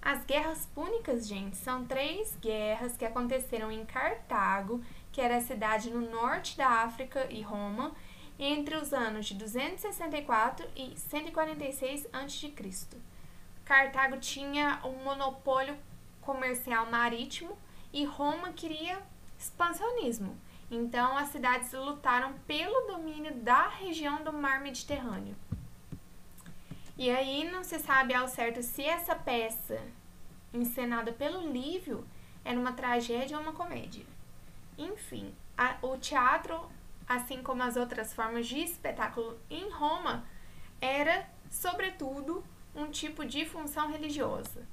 As 0.00 0.24
guerras 0.24 0.64
púnicas, 0.74 1.28
gente, 1.28 1.56
são 1.56 1.84
três 1.84 2.34
guerras 2.40 2.96
que 2.96 3.04
aconteceram 3.04 3.70
em 3.70 3.84
Cartago 3.84 4.80
que 5.12 5.20
era 5.20 5.36
a 5.36 5.40
cidade 5.40 5.90
no 5.90 6.00
norte 6.00 6.56
da 6.56 6.68
África 6.68 7.26
e 7.30 7.42
Roma, 7.42 7.92
entre 8.38 8.76
os 8.76 8.92
anos 8.92 9.26
de 9.26 9.34
264 9.34 10.66
e 10.76 10.96
146 10.96 12.06
a.C. 12.12 12.52
Cartago 13.64 14.18
tinha 14.18 14.80
um 14.84 15.04
monopólio 15.04 15.76
comercial 16.20 16.90
marítimo 16.90 17.56
e 17.92 18.04
Roma 18.04 18.52
queria 18.52 19.00
expansionismo. 19.38 20.36
Então, 20.70 21.16
as 21.16 21.30
cidades 21.30 21.72
lutaram 21.72 22.34
pelo 22.46 22.86
domínio 22.86 23.34
da 23.36 23.68
região 23.68 24.22
do 24.22 24.32
mar 24.32 24.60
Mediterrâneo. 24.60 25.34
E 26.96 27.10
aí 27.10 27.50
não 27.50 27.64
se 27.64 27.78
sabe 27.78 28.14
ao 28.14 28.28
certo 28.28 28.62
se 28.62 28.84
essa 28.84 29.16
peça, 29.16 29.80
encenada 30.52 31.12
pelo 31.12 31.50
Lívio, 31.50 32.06
era 32.44 32.58
uma 32.58 32.72
tragédia 32.72 33.36
ou 33.36 33.42
uma 33.42 33.52
comédia. 33.52 34.04
Enfim, 34.76 35.34
a, 35.56 35.76
o 35.82 35.96
teatro, 35.96 36.70
assim 37.08 37.42
como 37.42 37.62
as 37.62 37.76
outras 37.76 38.12
formas 38.12 38.46
de 38.46 38.58
espetáculo 38.58 39.38
em 39.50 39.70
Roma, 39.70 40.24
era, 40.80 41.28
sobretudo, 41.50 42.44
um 42.74 42.90
tipo 42.90 43.24
de 43.24 43.44
função 43.44 43.90
religiosa. 43.90 44.66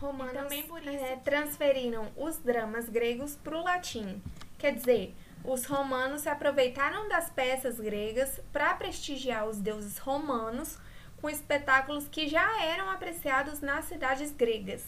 Romanos 0.00 0.32
também 0.32 0.62
por 0.62 0.80
isso 0.80 1.04
é, 1.04 1.16
transferiram 1.16 2.08
os 2.16 2.38
dramas 2.38 2.88
gregos 2.88 3.34
para 3.36 3.56
o 3.56 3.64
latim. 3.64 4.22
Quer 4.56 4.74
dizer, 4.74 5.14
os 5.44 5.64
romanos 5.64 6.22
se 6.22 6.28
aproveitaram 6.28 7.08
das 7.08 7.30
peças 7.30 7.80
gregas 7.80 8.40
para 8.52 8.74
prestigiar 8.74 9.48
os 9.48 9.60
deuses 9.60 9.98
romanos 9.98 10.78
com 11.20 11.28
espetáculos 11.28 12.08
que 12.08 12.28
já 12.28 12.62
eram 12.62 12.90
apreciados 12.90 13.60
nas 13.60 13.86
cidades 13.86 14.30
gregas. 14.30 14.84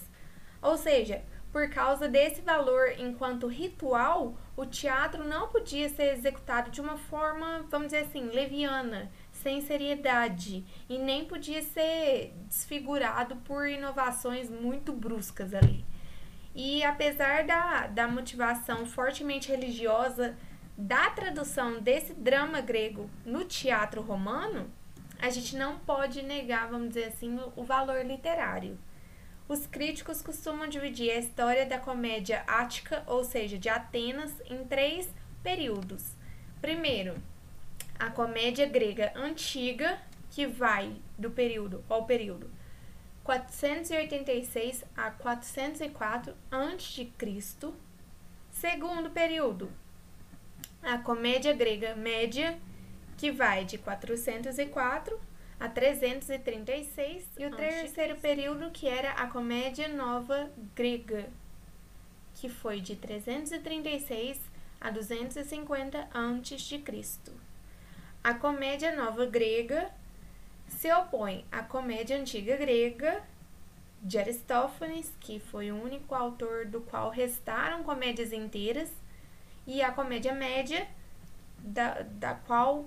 Ou 0.63 0.77
seja, 0.77 1.23
por 1.53 1.69
causa 1.71 2.09
desse 2.09 2.41
valor 2.41 2.93
enquanto 2.99 3.49
ritual, 3.49 4.37
o 4.57 4.65
teatro 4.65 5.25
não 5.25 5.49
podia 5.49 5.89
ser 5.89 6.13
executado 6.13 6.71
de 6.71 6.81
uma 6.81 6.97
forma, 6.97 7.65
vamos 7.69 7.89
dizer 7.89 8.05
assim, 8.05 8.29
leviana, 8.29 9.11
sem 9.43 9.61
seriedade, 9.61 10.65
e 10.89 10.99
nem 10.99 11.25
podia 11.25 11.63
ser 11.63 12.35
desfigurado 12.47 13.37
por 13.37 13.69
inovações 13.69 14.51
muito 14.51 14.93
bruscas 14.93 15.55
ali. 15.55 15.85
E 16.55 16.83
apesar 16.83 17.45
da, 17.45 17.87
da 17.87 18.09
motivação 18.09 18.85
fortemente 18.85 19.49
religiosa 19.49 20.37
da 20.77 21.11
tradução 21.11 21.81
desse 21.81 22.15
drama 22.15 22.61
grego 22.61 23.09
no 23.25 23.45
teatro 23.45 24.03
romano, 24.03 24.71
a 25.21 25.31
gente 25.31 25.57
não 25.57 25.79
pode 25.79 26.23
negar, 26.23 26.69
vamos 26.69 26.89
dizer 26.89 27.05
assim, 27.05 27.39
o, 27.39 27.53
o 27.57 27.65
valor 27.65 28.05
literário. 28.05 28.79
Os 29.49 29.67
críticos 29.67 30.23
costumam 30.23 30.69
dividir 30.69 31.11
a 31.11 31.19
história 31.19 31.67
da 31.67 31.79
comédia 31.79 32.43
ática, 32.47 33.03
ou 33.07 33.25
seja, 33.25 33.59
de 33.59 33.69
Atenas, 33.69 34.33
em 34.49 34.65
três 34.65 35.13
períodos. 35.43 36.13
Primeiro, 36.61 37.15
a 38.01 38.11
comédia 38.11 38.67
grega 38.67 39.13
antiga, 39.15 40.01
que 40.31 40.47
vai 40.47 40.97
do 41.19 41.31
período 41.31 41.85
ao 41.89 42.07
período 42.07 42.51
486 43.23 44.85
a 44.97 45.11
404 45.11 46.35
a.C. 46.51 47.13
Segundo 48.51 49.11
período, 49.11 49.71
a 50.83 50.99
comédia 50.99 51.53
grega 51.53 51.95
média, 51.95 52.59
que 53.17 53.31
vai 53.31 53.65
de 53.65 53.77
404 53.77 55.21
a 55.61 55.69
336, 55.69 57.29
e 57.39 57.45
o 57.45 57.55
terceiro 57.55 58.17
período, 58.17 58.71
que 58.71 58.89
era 58.89 59.13
a 59.13 59.27
Comédia 59.27 59.89
Nova 59.89 60.51
Grega, 60.75 61.29
que 62.35 62.49
foi 62.49 62.81
de 62.81 62.97
336 62.97 64.41
a 64.81 64.91
250 64.91 66.09
a.C. 66.13 66.83
A 68.23 68.35
Comédia 68.35 68.95
Nova 68.95 69.25
Grega 69.25 69.91
se 70.69 70.93
opõe 70.93 71.47
à 71.51 71.63
Comédia 71.63 72.19
Antiga 72.19 72.55
Grega 72.55 73.23
de 74.03 74.19
Aristófanes, 74.19 75.11
que 75.19 75.41
foi 75.41 75.73
o 75.73 75.83
único 75.83 76.15
autor 76.15 76.67
do 76.67 76.83
qual 76.83 77.09
restaram 77.09 77.83
comédias 77.83 78.31
inteiras, 78.31 78.91
e 79.67 79.81
a 79.81 79.91
Comédia 79.91 80.35
Média, 80.35 80.87
da, 81.59 82.03
da 82.03 82.35
qual 82.35 82.87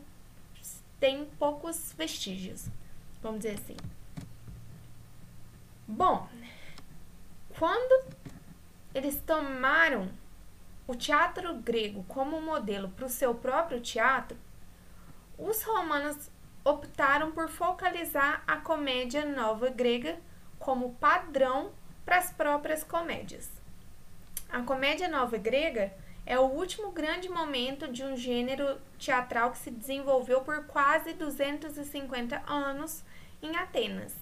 tem 1.00 1.26
poucos 1.40 1.94
vestígios, 1.98 2.68
vamos 3.22 3.40
dizer 3.40 3.56
assim. 3.56 3.78
Bom, 5.88 6.28
quando 7.58 8.06
eles 8.94 9.20
tomaram 9.26 10.10
o 10.88 10.96
teatro 10.96 11.56
grego 11.56 12.04
como 12.08 12.40
modelo 12.40 12.90
para 12.90 13.06
o 13.06 13.10
seu 13.10 13.34
próprio 13.34 13.82
teatro, 13.82 14.38
os 15.44 15.62
romanos 15.64 16.30
optaram 16.64 17.32
por 17.34 17.50
focalizar 17.50 18.42
a 18.48 18.58
comédia 18.58 19.26
nova 19.26 19.70
grega 19.70 20.18
como 20.58 20.96
padrão 20.96 21.74
para 22.06 22.18
as 22.18 22.32
próprias 22.32 22.84
comédias. 22.84 23.52
A 24.50 24.62
comédia 24.62 25.10
nova 25.10 25.38
grega 25.38 25.94
é 26.26 26.40
o 26.40 26.44
último 26.44 26.92
grande 26.92 27.28
momento 27.28 27.92
de 27.92 28.04
um 28.04 28.16
gênero 28.16 28.80
teatral 28.98 29.52
que 29.52 29.58
se 29.58 29.70
desenvolveu 29.70 30.42
por 30.42 30.66
quase 30.66 31.12
250 31.14 32.42
anos 32.48 33.04
em 33.42 33.54
Atenas. 33.58 34.16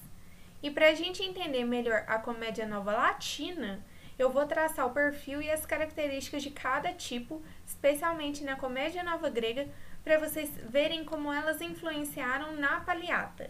E 0.63 0.71
para 0.71 0.89
a 0.89 0.95
gente 0.95 1.23
entender 1.23 1.63
melhor 1.65 2.03
a 2.07 2.17
comédia 2.17 2.65
nova 2.65 2.93
latina, 2.93 3.85
eu 4.17 4.31
vou 4.31 4.45
traçar 4.45 4.87
o 4.87 4.93
perfil 4.93 5.41
e 5.41 5.51
as 5.51 5.65
características 5.65 6.41
de 6.41 6.49
cada 6.49 6.93
tipo, 6.93 7.43
especialmente 7.65 8.43
na 8.43 8.55
comédia 8.55 9.03
nova 9.03 9.29
grega, 9.29 9.67
para 10.03 10.19
vocês 10.19 10.49
verem 10.69 11.05
como 11.05 11.31
elas 11.31 11.61
influenciaram 11.61 12.55
na 12.55 12.79
paliata. 12.81 13.49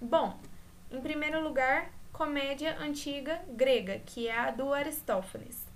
Bom, 0.00 0.38
em 0.90 1.00
primeiro 1.00 1.42
lugar, 1.42 1.90
comédia 2.12 2.78
antiga 2.78 3.40
grega, 3.48 4.00
que 4.00 4.28
é 4.28 4.38
a 4.38 4.50
do 4.50 4.72
Aristófanes. 4.72 5.66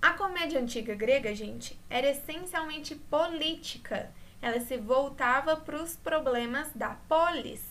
A 0.00 0.14
comédia 0.14 0.60
antiga 0.60 0.94
grega, 0.94 1.34
gente, 1.34 1.78
era 1.88 2.10
essencialmente 2.10 2.94
política. 2.94 4.10
Ela 4.40 4.60
se 4.60 4.76
voltava 4.76 5.56
para 5.56 5.80
os 5.80 5.94
problemas 5.96 6.72
da 6.74 6.96
polis, 7.08 7.62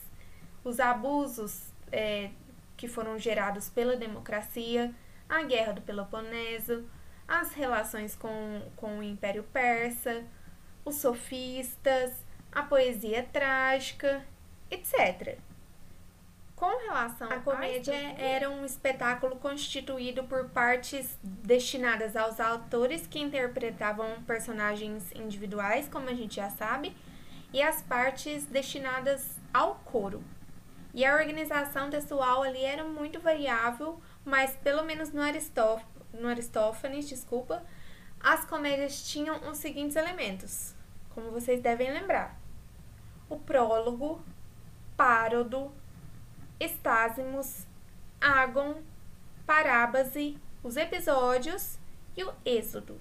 os 0.64 0.80
abusos 0.80 1.74
é, 1.92 2.32
que 2.78 2.88
foram 2.88 3.20
gerados 3.20 3.70
pela 3.70 3.98
democracia, 3.98 4.94
a 5.28 5.44
guerra 5.44 5.74
do 5.74 5.82
Peloponeso, 5.82 6.86
as 7.32 7.54
relações 7.54 8.14
com, 8.14 8.62
com 8.76 9.00
o 9.00 9.04
Império 9.04 9.44
Persa, 9.54 10.26
os 10.84 10.96
sofistas, 10.96 12.12
a 12.52 12.62
poesia 12.62 13.24
trágica, 13.32 14.22
etc. 14.70 15.38
Com 16.58 16.78
relação 16.86 17.32
à 17.32 17.40
comédia, 17.40 17.96
era 18.20 18.50
um 18.50 18.66
espetáculo 18.66 19.38
constituído 19.38 20.26
por 20.26 20.50
partes 20.50 21.18
destinadas 21.24 22.18
aos 22.18 22.38
autores 22.38 23.08
que 23.08 23.20
interpretavam 23.20 24.22
personagens 24.24 25.10
individuais, 25.16 25.88
como 25.88 26.10
a 26.10 26.14
gente 26.14 26.36
já 26.36 26.50
sabe, 26.50 26.94
e 27.54 27.62
as 27.62 27.82
partes 27.82 28.46
destinadas 28.46 29.38
ao 29.54 29.76
coro. 29.86 30.22
E 30.94 31.06
a 31.06 31.16
organização 31.16 31.90
textual 31.90 32.44
ali 32.44 32.64
era 32.64 32.84
muito 32.84 33.22
variável, 33.22 34.02
mas 34.26 34.52
pelo 34.58 34.84
menos 34.84 35.14
no, 35.14 35.22
Aristóf 35.22 35.82
no 36.14 36.28
Aristófanes, 36.28 37.08
desculpa, 37.08 37.64
as 38.20 38.46
comédias 38.46 39.04
tinham 39.04 39.50
os 39.50 39.58
seguintes 39.58 39.96
elementos, 39.96 40.76
como 41.10 41.32
vocês 41.32 41.62
devem 41.62 41.92
lembrar: 41.92 42.40
o 43.30 43.38
prólogo, 43.38 44.24
párodo, 44.96 45.72
Estásimos, 46.60 47.66
Agon, 48.20 48.82
Parábase, 49.46 50.38
os 50.64 50.78
episódios 50.78 51.80
e 52.16 52.24
o 52.24 52.34
Êxodo. 52.46 53.00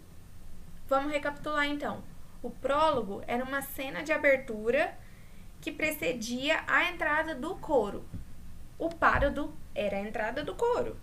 Vamos 0.88 1.12
recapitular 1.12 1.66
então. 1.66 2.02
O 2.42 2.48
prólogo 2.50 3.22
era 3.26 3.44
uma 3.44 3.60
cena 3.60 4.02
de 4.02 4.12
abertura 4.12 4.96
que 5.60 5.70
precedia 5.70 6.64
a 6.66 6.90
entrada 6.90 7.34
do 7.34 7.54
coro. 7.56 8.04
O 8.78 8.88
párodo 8.88 9.54
era 9.74 9.98
a 9.98 10.00
entrada 10.00 10.42
do 10.42 10.54
coro. 10.54 10.96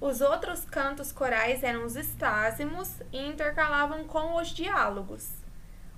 Os 0.00 0.22
outros 0.22 0.64
cantos 0.64 1.12
corais 1.12 1.62
eram 1.62 1.84
os 1.84 1.94
estásimos 1.94 3.02
e 3.12 3.18
intercalavam 3.18 4.04
com 4.04 4.36
os 4.36 4.48
diálogos. 4.48 5.30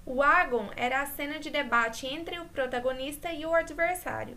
O 0.05 0.21
Agon 0.21 0.71
era 0.75 1.01
a 1.01 1.07
cena 1.07 1.39
de 1.39 1.51
debate 1.51 2.09
entre 2.09 2.41
o 2.41 2.47
protagonista 2.47 3.33
e 3.33 3.47
o 3.47 3.55
adversário. 3.55 4.37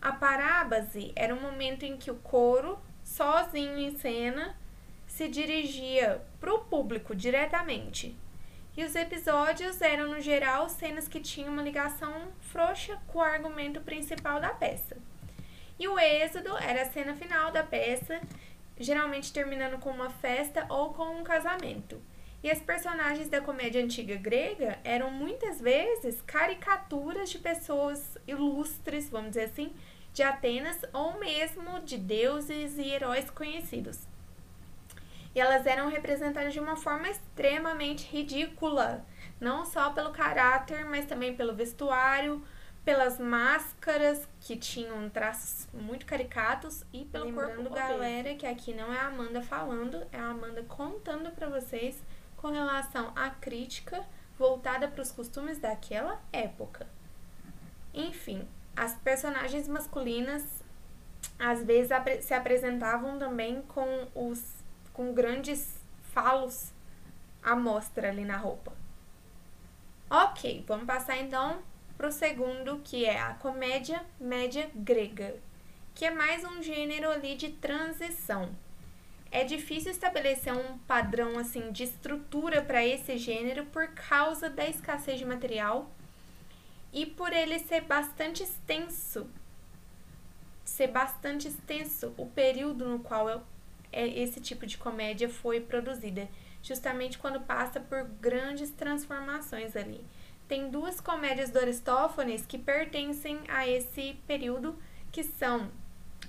A 0.00 0.12
parábase 0.12 1.12
era 1.14 1.34
um 1.34 1.40
momento 1.40 1.84
em 1.84 1.98
que 1.98 2.10
o 2.10 2.14
coro, 2.14 2.78
sozinho 3.04 3.76
em 3.76 3.98
cena, 3.98 4.56
se 5.06 5.28
dirigia 5.28 6.22
para 6.40 6.54
o 6.54 6.60
público 6.60 7.14
diretamente. 7.14 8.16
E 8.74 8.82
os 8.82 8.94
episódios 8.94 9.82
eram, 9.82 10.08
no 10.08 10.20
geral, 10.20 10.70
cenas 10.70 11.06
que 11.06 11.20
tinham 11.20 11.52
uma 11.52 11.62
ligação 11.62 12.28
frouxa 12.40 12.98
com 13.08 13.18
o 13.18 13.22
argumento 13.22 13.80
principal 13.82 14.40
da 14.40 14.50
peça. 14.50 14.96
E 15.78 15.86
o 15.86 15.98
êxodo 15.98 16.56
era 16.56 16.82
a 16.82 16.90
cena 16.90 17.14
final 17.14 17.50
da 17.50 17.62
peça, 17.62 18.20
geralmente 18.78 19.32
terminando 19.32 19.78
com 19.78 19.90
uma 19.90 20.10
festa 20.10 20.66
ou 20.68 20.92
com 20.92 21.20
um 21.20 21.24
casamento. 21.24 22.00
E 22.42 22.50
as 22.50 22.60
personagens 22.60 23.28
da 23.28 23.40
comédia 23.40 23.82
antiga 23.82 24.14
grega 24.16 24.78
eram 24.84 25.10
muitas 25.10 25.60
vezes 25.60 26.22
caricaturas 26.22 27.30
de 27.30 27.38
pessoas 27.38 28.16
ilustres, 28.26 29.08
vamos 29.08 29.30
dizer 29.30 29.44
assim, 29.44 29.72
de 30.12 30.22
Atenas 30.22 30.78
ou 30.92 31.18
mesmo 31.18 31.80
de 31.80 31.98
deuses 31.98 32.78
e 32.78 32.90
heróis 32.90 33.28
conhecidos. 33.30 33.98
E 35.34 35.40
elas 35.40 35.66
eram 35.66 35.90
representadas 35.90 36.54
de 36.54 36.60
uma 36.60 36.76
forma 36.76 37.10
extremamente 37.10 38.06
ridícula, 38.06 39.04
não 39.38 39.66
só 39.66 39.90
pelo 39.90 40.10
caráter, 40.10 40.84
mas 40.84 41.04
também 41.04 41.36
pelo 41.36 41.54
vestuário, 41.54 42.42
pelas 42.86 43.18
máscaras 43.18 44.28
que 44.40 44.56
tinham 44.56 45.10
traços 45.10 45.66
muito 45.72 46.06
caricatos 46.06 46.84
e 46.92 47.04
pelo 47.04 47.24
Lembrando, 47.24 47.56
corpo 47.56 47.74
galera, 47.74 48.36
que 48.36 48.46
aqui 48.46 48.72
não 48.72 48.94
é 48.94 48.96
a 48.96 49.08
Amanda 49.08 49.42
falando, 49.42 50.06
é 50.12 50.20
a 50.20 50.28
Amanda 50.28 50.62
contando 50.62 51.32
para 51.32 51.48
vocês 51.48 52.00
com 52.36 52.46
relação 52.46 53.12
à 53.16 53.28
crítica 53.28 54.06
voltada 54.38 54.86
para 54.86 55.02
os 55.02 55.10
costumes 55.10 55.58
daquela 55.58 56.22
época. 56.32 56.86
Enfim, 57.92 58.46
as 58.76 58.94
personagens 58.94 59.66
masculinas 59.66 60.44
às 61.40 61.64
vezes 61.64 61.90
se 62.20 62.34
apresentavam 62.34 63.18
também 63.18 63.62
com 63.62 64.06
os 64.14 64.40
com 64.92 65.12
grandes 65.12 65.80
falos 66.12 66.70
à 67.42 67.56
mostra 67.56 68.10
ali 68.10 68.24
na 68.24 68.36
roupa. 68.36 68.72
Ok, 70.08 70.64
vamos 70.68 70.86
passar 70.86 71.16
então 71.18 71.60
para 71.96 72.08
o 72.08 72.12
segundo, 72.12 72.80
que 72.84 73.04
é 73.04 73.18
a 73.20 73.34
comédia 73.34 74.04
média 74.20 74.70
grega, 74.74 75.36
que 75.94 76.04
é 76.04 76.10
mais 76.10 76.44
um 76.44 76.62
gênero 76.62 77.10
ali 77.10 77.34
de 77.34 77.50
transição. 77.50 78.54
É 79.30 79.44
difícil 79.44 79.90
estabelecer 79.90 80.52
um 80.52 80.78
padrão 80.78 81.38
assim 81.38 81.72
de 81.72 81.84
estrutura 81.84 82.62
para 82.62 82.84
esse 82.84 83.16
gênero 83.18 83.66
por 83.66 83.88
causa 83.88 84.48
da 84.48 84.66
escassez 84.68 85.18
de 85.18 85.24
material 85.24 85.90
e 86.92 87.04
por 87.04 87.32
ele 87.32 87.58
ser 87.58 87.82
bastante 87.82 88.42
extenso. 88.42 89.28
Ser 90.64 90.88
bastante 90.88 91.48
extenso 91.48 92.14
o 92.16 92.26
período 92.26 92.88
no 92.88 92.98
qual 93.00 93.28
é, 93.92 94.06
esse 94.06 94.40
tipo 94.40 94.66
de 94.66 94.78
comédia 94.78 95.28
foi 95.28 95.60
produzida, 95.60 96.28
justamente 96.62 97.18
quando 97.18 97.40
passa 97.40 97.80
por 97.80 98.04
grandes 98.04 98.70
transformações 98.70 99.76
ali. 99.76 100.04
Tem 100.48 100.70
duas 100.70 101.00
comédias 101.00 101.50
do 101.50 101.58
Aristófanes 101.58 102.46
que 102.46 102.56
pertencem 102.56 103.40
a 103.48 103.66
esse 103.66 104.16
período, 104.26 104.76
que 105.10 105.24
são 105.24 105.70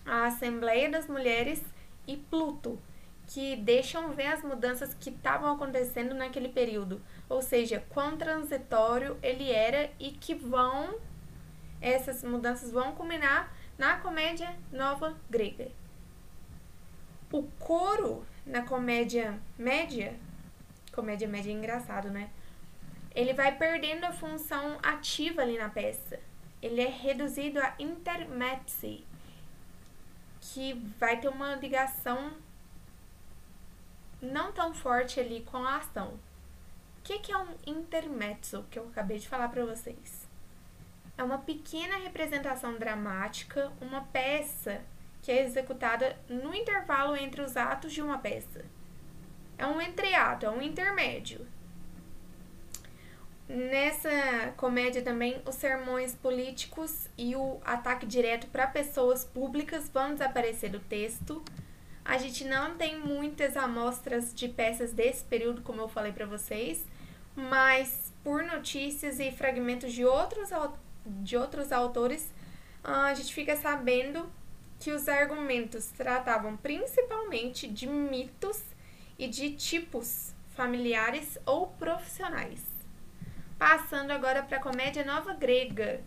a 0.06 0.26
Assembleia 0.26 0.90
das 0.90 1.08
Mulheres 1.08 1.62
e 2.08 2.18
Pluto, 2.18 2.80
que 3.28 3.56
deixam 3.58 4.14
ver 4.14 4.28
as 4.28 4.42
mudanças 4.42 4.94
que 4.94 5.10
estavam 5.10 5.54
acontecendo 5.54 6.16
naquele 6.16 6.50
período, 6.50 7.02
ou 7.30 7.42
seja, 7.42 7.84
quão 7.90 8.18
transitório 8.18 9.18
ele 9.22 9.52
era 9.52 9.92
e 10.00 10.12
que 10.12 10.34
vão 10.34 10.98
essas 11.80 12.24
mudanças 12.24 12.72
vão 12.72 12.94
culminar 12.94 13.54
na 13.78 13.98
comédia 13.98 14.56
nova 14.72 15.16
grega. 15.30 15.70
O 17.32 17.44
coro 17.60 18.26
na 18.46 18.64
comédia 18.64 19.40
média, 19.58 20.16
comédia 20.92 21.28
média 21.28 21.52
é 21.52 21.54
engraçado, 21.54 22.10
né? 22.10 22.32
Ele 23.18 23.34
vai 23.34 23.58
perdendo 23.58 24.04
a 24.04 24.14
função 24.14 24.78
ativa 24.84 25.42
ali 25.42 25.58
na 25.58 25.70
peça. 25.70 26.20
Ele 26.62 26.80
é 26.80 26.88
reduzido 26.88 27.60
a 27.60 27.74
intermezzi, 27.80 29.04
que 30.40 30.74
vai 31.00 31.20
ter 31.20 31.28
uma 31.28 31.56
ligação 31.56 32.34
não 34.22 34.52
tão 34.52 34.72
forte 34.72 35.20
ali 35.20 35.42
com 35.42 35.58
a 35.58 35.78
ação. 35.78 36.10
O 36.10 36.20
que, 37.04 37.18
que 37.18 37.32
é 37.32 37.38
um 37.40 37.56
intermezzo 37.66 38.64
que 38.70 38.78
eu 38.78 38.88
acabei 38.88 39.18
de 39.18 39.28
falar 39.28 39.48
para 39.50 39.66
vocês? 39.66 40.28
É 41.18 41.24
uma 41.24 41.40
pequena 41.40 41.98
representação 41.98 42.78
dramática, 42.78 43.72
uma 43.82 44.02
peça 44.02 44.80
que 45.24 45.32
é 45.32 45.44
executada 45.44 46.16
no 46.30 46.54
intervalo 46.54 47.16
entre 47.16 47.42
os 47.42 47.58
atos 47.58 47.94
de 47.94 48.02
uma 48.04 48.20
peça. 48.20 48.64
É 49.58 49.66
um 49.66 49.82
entreato, 49.82 50.46
é 50.46 50.52
um 50.52 50.62
intermédio. 50.62 51.57
Nessa 53.50 54.54
comédia 54.58 55.02
também, 55.02 55.42
os 55.46 55.56
sermões 55.56 56.14
políticos 56.14 57.08
e 57.18 57.34
o 57.34 57.62
ataque 57.64 58.06
direto 58.06 58.48
para 58.48 58.68
pessoas 58.68 59.24
públicas 59.24 59.90
vão 59.90 60.14
desaparecer 60.14 60.70
do 60.70 60.82
texto. 60.82 61.42
A 62.04 62.18
gente 62.18 62.44
não 62.44 62.76
tem 62.76 63.00
muitas 63.00 63.56
amostras 63.56 64.34
de 64.34 64.50
peças 64.50 64.92
desse 64.92 65.24
período, 65.24 65.62
como 65.62 65.80
eu 65.80 65.88
falei 65.88 66.12
para 66.12 66.26
vocês, 66.26 66.86
mas 67.36 68.12
por 68.22 68.44
notícias 68.44 69.18
e 69.20 69.32
fragmentos 69.32 69.94
de 69.94 70.04
outros, 70.04 70.50
de 71.06 71.38
outros 71.38 71.72
autores, 71.72 72.30
a 72.84 73.14
gente 73.14 73.34
fica 73.34 73.56
sabendo 73.56 74.30
que 74.78 74.92
os 74.92 75.08
argumentos 75.08 75.88
tratavam 75.88 76.58
principalmente 76.58 77.68
de 77.68 77.88
mitos 77.88 78.62
e 79.18 79.28
de 79.28 79.52
tipos 79.52 80.34
familiares 80.54 81.38
ou 81.46 81.68
profissionais. 81.68 82.77
Passando 83.58 84.12
agora 84.12 84.43
para 84.43 84.58
a 84.58 84.62
comédia 84.62 85.04
nova 85.04 85.34
grega, 85.34 86.04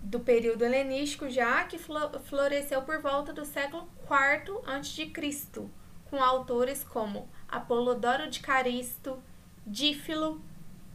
do 0.00 0.20
período 0.20 0.64
helenístico 0.64 1.28
já, 1.28 1.64
que 1.64 1.78
floresceu 1.78 2.80
por 2.82 3.00
volta 3.00 3.32
do 3.32 3.44
século 3.44 3.88
IV 4.02 4.60
a.C., 4.64 5.68
com 6.08 6.22
autores 6.22 6.84
como 6.84 7.28
Apolodoro 7.48 8.30
de 8.30 8.40
Caristo, 8.40 9.22
Dífilo, 9.66 10.40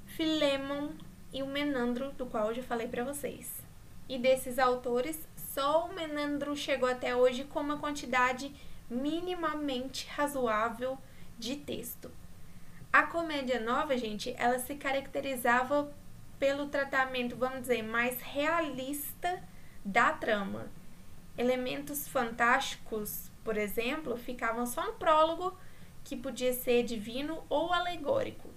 Filemon 0.07 0.91
e 1.31 1.43
o 1.43 1.47
Menandro, 1.47 2.11
do 2.13 2.25
qual 2.25 2.47
eu 2.47 2.55
já 2.55 2.63
falei 2.63 2.87
para 2.87 3.03
vocês. 3.03 3.61
E 4.09 4.17
desses 4.17 4.57
autores, 4.57 5.27
só 5.35 5.85
o 5.87 5.93
Menandro 5.93 6.55
chegou 6.55 6.89
até 6.89 7.15
hoje 7.15 7.43
com 7.43 7.59
uma 7.59 7.77
quantidade 7.77 8.53
minimamente 8.89 10.07
razoável 10.07 10.97
de 11.37 11.57
texto. 11.57 12.09
A 12.91 13.03
comédia 13.03 13.59
nova, 13.59 13.97
gente, 13.97 14.35
ela 14.37 14.59
se 14.59 14.75
caracterizava 14.75 15.89
pelo 16.37 16.67
tratamento, 16.67 17.37
vamos 17.37 17.61
dizer, 17.61 17.81
mais 17.81 18.19
realista 18.19 19.41
da 19.85 20.11
trama. 20.11 20.67
Elementos 21.37 22.07
fantásticos, 22.07 23.31
por 23.45 23.57
exemplo, 23.57 24.17
ficavam 24.17 24.65
só 24.65 24.85
no 24.85 24.93
prólogo, 24.93 25.57
que 26.03 26.17
podia 26.17 26.51
ser 26.51 26.83
divino 26.83 27.43
ou 27.47 27.71
alegórico. 27.71 28.49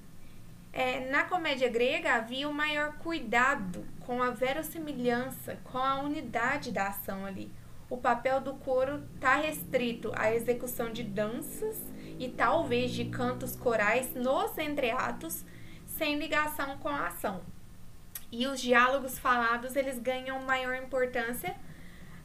É, 0.72 1.08
na 1.08 1.22
comédia 1.22 1.68
grega 1.68 2.14
havia 2.14 2.48
um 2.48 2.52
maior 2.52 2.98
cuidado 2.98 3.86
com 4.00 4.20
a 4.20 4.30
verossimilhança, 4.30 5.56
com 5.62 5.78
a 5.78 6.00
unidade 6.00 6.72
da 6.72 6.88
ação 6.88 7.24
ali. 7.24 7.52
O 7.88 7.96
papel 7.96 8.40
do 8.40 8.54
coro 8.54 9.04
está 9.14 9.36
restrito 9.36 10.10
à 10.16 10.34
execução 10.34 10.90
de 10.90 11.04
danças 11.04 11.80
e 12.18 12.28
talvez 12.28 12.92
de 12.92 13.06
cantos 13.06 13.56
corais 13.56 14.14
nos 14.14 14.56
entreatos, 14.58 15.44
sem 15.86 16.18
ligação 16.18 16.78
com 16.78 16.88
a 16.88 17.08
ação 17.08 17.40
e 18.34 18.48
os 18.48 18.60
diálogos 18.60 19.16
falados 19.16 19.76
eles 19.76 19.96
ganham 20.00 20.40
maior 20.42 20.74
importância. 20.74 21.54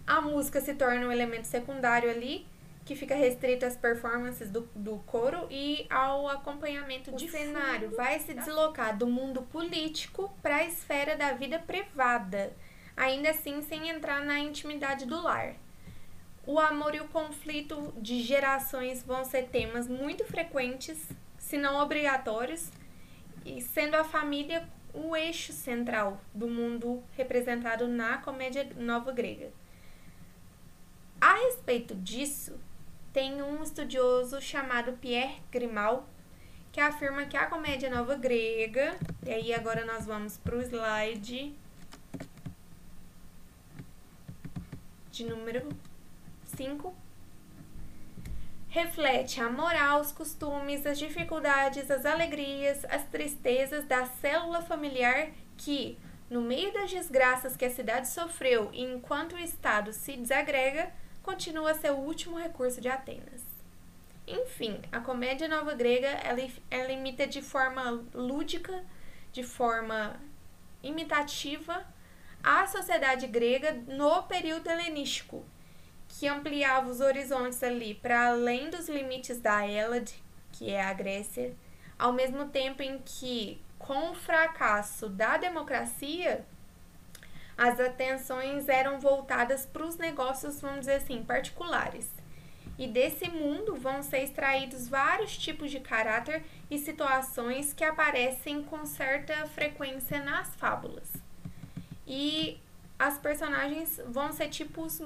A 0.07 0.19
música 0.19 0.59
se 0.59 0.73
torna 0.73 1.05
um 1.05 1.11
elemento 1.11 1.45
secundário 1.45 2.09
ali, 2.09 2.47
que 2.83 2.95
fica 2.95 3.13
restrito 3.13 3.63
às 3.63 3.77
performances 3.77 4.49
do, 4.49 4.67
do 4.73 4.97
coro 5.05 5.45
e 5.51 5.85
ao 5.87 6.27
acompanhamento 6.27 7.11
o 7.11 7.15
de 7.15 7.29
cenário. 7.29 7.95
Vai 7.95 8.19
se 8.19 8.33
deslocar 8.33 8.97
do 8.97 9.05
mundo 9.05 9.43
político 9.43 10.35
para 10.41 10.55
a 10.55 10.65
esfera 10.65 11.15
da 11.15 11.33
vida 11.33 11.59
privada, 11.59 12.53
ainda 12.97 13.29
assim 13.29 13.61
sem 13.61 13.89
entrar 13.89 14.25
na 14.25 14.39
intimidade 14.39 15.05
do 15.05 15.21
lar. 15.21 15.53
O 16.51 16.57
amor 16.57 16.95
e 16.95 16.99
o 16.99 17.07
conflito 17.07 17.93
de 17.95 18.23
gerações 18.23 19.03
vão 19.03 19.23
ser 19.23 19.49
temas 19.49 19.87
muito 19.87 20.25
frequentes, 20.25 21.07
se 21.37 21.59
não 21.59 21.79
obrigatórios, 21.79 22.71
e 23.45 23.61
sendo 23.61 23.93
a 23.93 24.03
família 24.03 24.67
o 24.91 25.15
eixo 25.15 25.53
central 25.53 26.19
do 26.33 26.47
mundo 26.47 27.03
representado 27.15 27.87
na 27.87 28.17
comédia 28.17 28.67
nova 28.75 29.11
grega. 29.11 29.51
A 31.21 31.35
respeito 31.35 31.93
disso, 31.93 32.59
tem 33.13 33.43
um 33.43 33.61
estudioso 33.61 34.41
chamado 34.41 34.93
Pierre 34.93 35.43
Grimal 35.51 36.09
que 36.71 36.81
afirma 36.81 37.25
que 37.25 37.37
a 37.37 37.45
comédia 37.45 37.91
nova 37.91 38.15
grega, 38.15 38.97
e 39.23 39.31
aí 39.31 39.53
agora 39.53 39.85
nós 39.85 40.03
vamos 40.03 40.35
para 40.39 40.55
o 40.55 40.61
slide 40.63 41.55
de 45.11 45.23
número 45.25 45.69
5 46.59 46.93
reflete 48.67 49.39
a 49.39 49.49
moral, 49.49 50.01
os 50.01 50.11
costumes, 50.11 50.85
as 50.85 50.99
dificuldades, 50.99 51.89
as 51.89 52.05
alegrias, 52.05 52.83
as 52.89 53.05
tristezas 53.05 53.85
da 53.85 54.05
célula 54.05 54.61
familiar 54.61 55.31
que, 55.55 55.97
no 56.29 56.41
meio 56.41 56.73
das 56.73 56.91
desgraças 56.91 57.55
que 57.55 57.63
a 57.63 57.71
cidade 57.71 58.09
sofreu 58.09 58.69
e 58.73 58.83
enquanto 58.83 59.35
o 59.35 59.39
Estado 59.39 59.93
se 59.93 60.17
desagrega, 60.17 60.91
continua 61.23 61.73
o 61.91 62.05
último 62.05 62.37
recurso 62.37 62.81
de 62.81 62.89
Atenas. 62.89 63.41
Enfim, 64.27 64.81
a 64.91 64.99
comédia 64.99 65.47
nova 65.47 65.73
grega 65.73 66.09
ela, 66.09 66.41
ela 66.69 66.91
imita 66.91 67.25
de 67.25 67.41
forma 67.41 68.03
lúdica, 68.13 68.83
de 69.31 69.43
forma 69.43 70.19
imitativa, 70.83 71.87
a 72.43 72.67
sociedade 72.67 73.27
grega 73.27 73.71
no 73.87 74.23
período 74.23 74.69
helenístico, 74.69 75.43
que 76.19 76.27
ampliava 76.27 76.89
os 76.89 76.99
horizontes 76.99 77.63
ali 77.63 77.93
para 77.93 78.27
além 78.27 78.69
dos 78.69 78.89
limites 78.89 79.39
da 79.39 79.65
Hélade, 79.65 80.21
que 80.51 80.69
é 80.69 80.83
a 80.83 80.91
Grécia, 80.91 81.55
ao 81.97 82.11
mesmo 82.11 82.49
tempo 82.49 82.83
em 82.83 82.99
que, 82.99 83.57
com 83.77 84.11
o 84.11 84.15
fracasso 84.15 85.07
da 85.07 85.37
democracia, 85.37 86.45
as 87.57 87.79
atenções 87.79 88.67
eram 88.67 88.99
voltadas 88.99 89.65
para 89.65 89.85
os 89.85 89.95
negócios, 89.95 90.59
vamos 90.59 90.81
dizer 90.81 90.95
assim, 90.95 91.23
particulares. 91.23 92.09
E 92.77 92.85
desse 92.85 93.29
mundo 93.29 93.77
vão 93.77 94.03
ser 94.03 94.21
extraídos 94.21 94.89
vários 94.89 95.37
tipos 95.37 95.71
de 95.71 95.79
caráter 95.79 96.43
e 96.69 96.77
situações 96.77 97.71
que 97.71 97.85
aparecem 97.85 98.61
com 98.63 98.85
certa 98.85 99.47
frequência 99.47 100.21
nas 100.21 100.53
fábulas. 100.55 101.13
E 102.05 102.59
as 102.97 103.17
personagens 103.17 104.01
vão 104.05 104.33
ser 104.33 104.49
tipos 104.49 105.01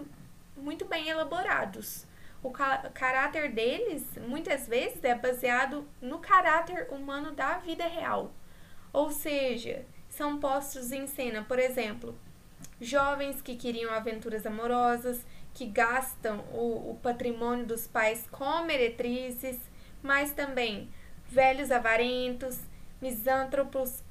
muito 0.56 0.86
bem 0.86 1.10
elaborados. 1.10 2.06
O 2.42 2.52
ca 2.52 2.90
caráter 2.94 3.52
deles, 3.52 4.06
muitas 4.28 4.68
vezes, 4.68 5.04
é 5.04 5.16
baseado 5.16 5.88
no 6.02 6.20
caráter 6.20 6.88
humano 6.92 7.32
da 7.32 7.58
vida 7.58 7.88
real. 7.88 8.34
Ou 8.92 9.12
seja, 9.12 9.86
são 10.10 10.40
postos 10.40 10.92
em 10.92 11.08
cena, 11.08 11.44
por 11.44 11.58
exemplo, 11.58 12.18
jovens 12.80 13.42
que 13.42 13.56
queriam 13.56 13.92
aventuras 13.94 14.46
amorosas, 14.46 15.26
que 15.54 15.66
gastam 15.66 16.40
o, 16.52 16.92
o 16.92 17.00
patrimônio 17.02 17.66
dos 17.66 17.88
pais 17.88 18.28
com 18.32 18.64
meretrizes, 18.64 19.58
mas 20.02 20.34
também 20.34 20.90
velhos 21.30 21.72
avarentos, 21.72 22.60
misântropos, 23.02 24.04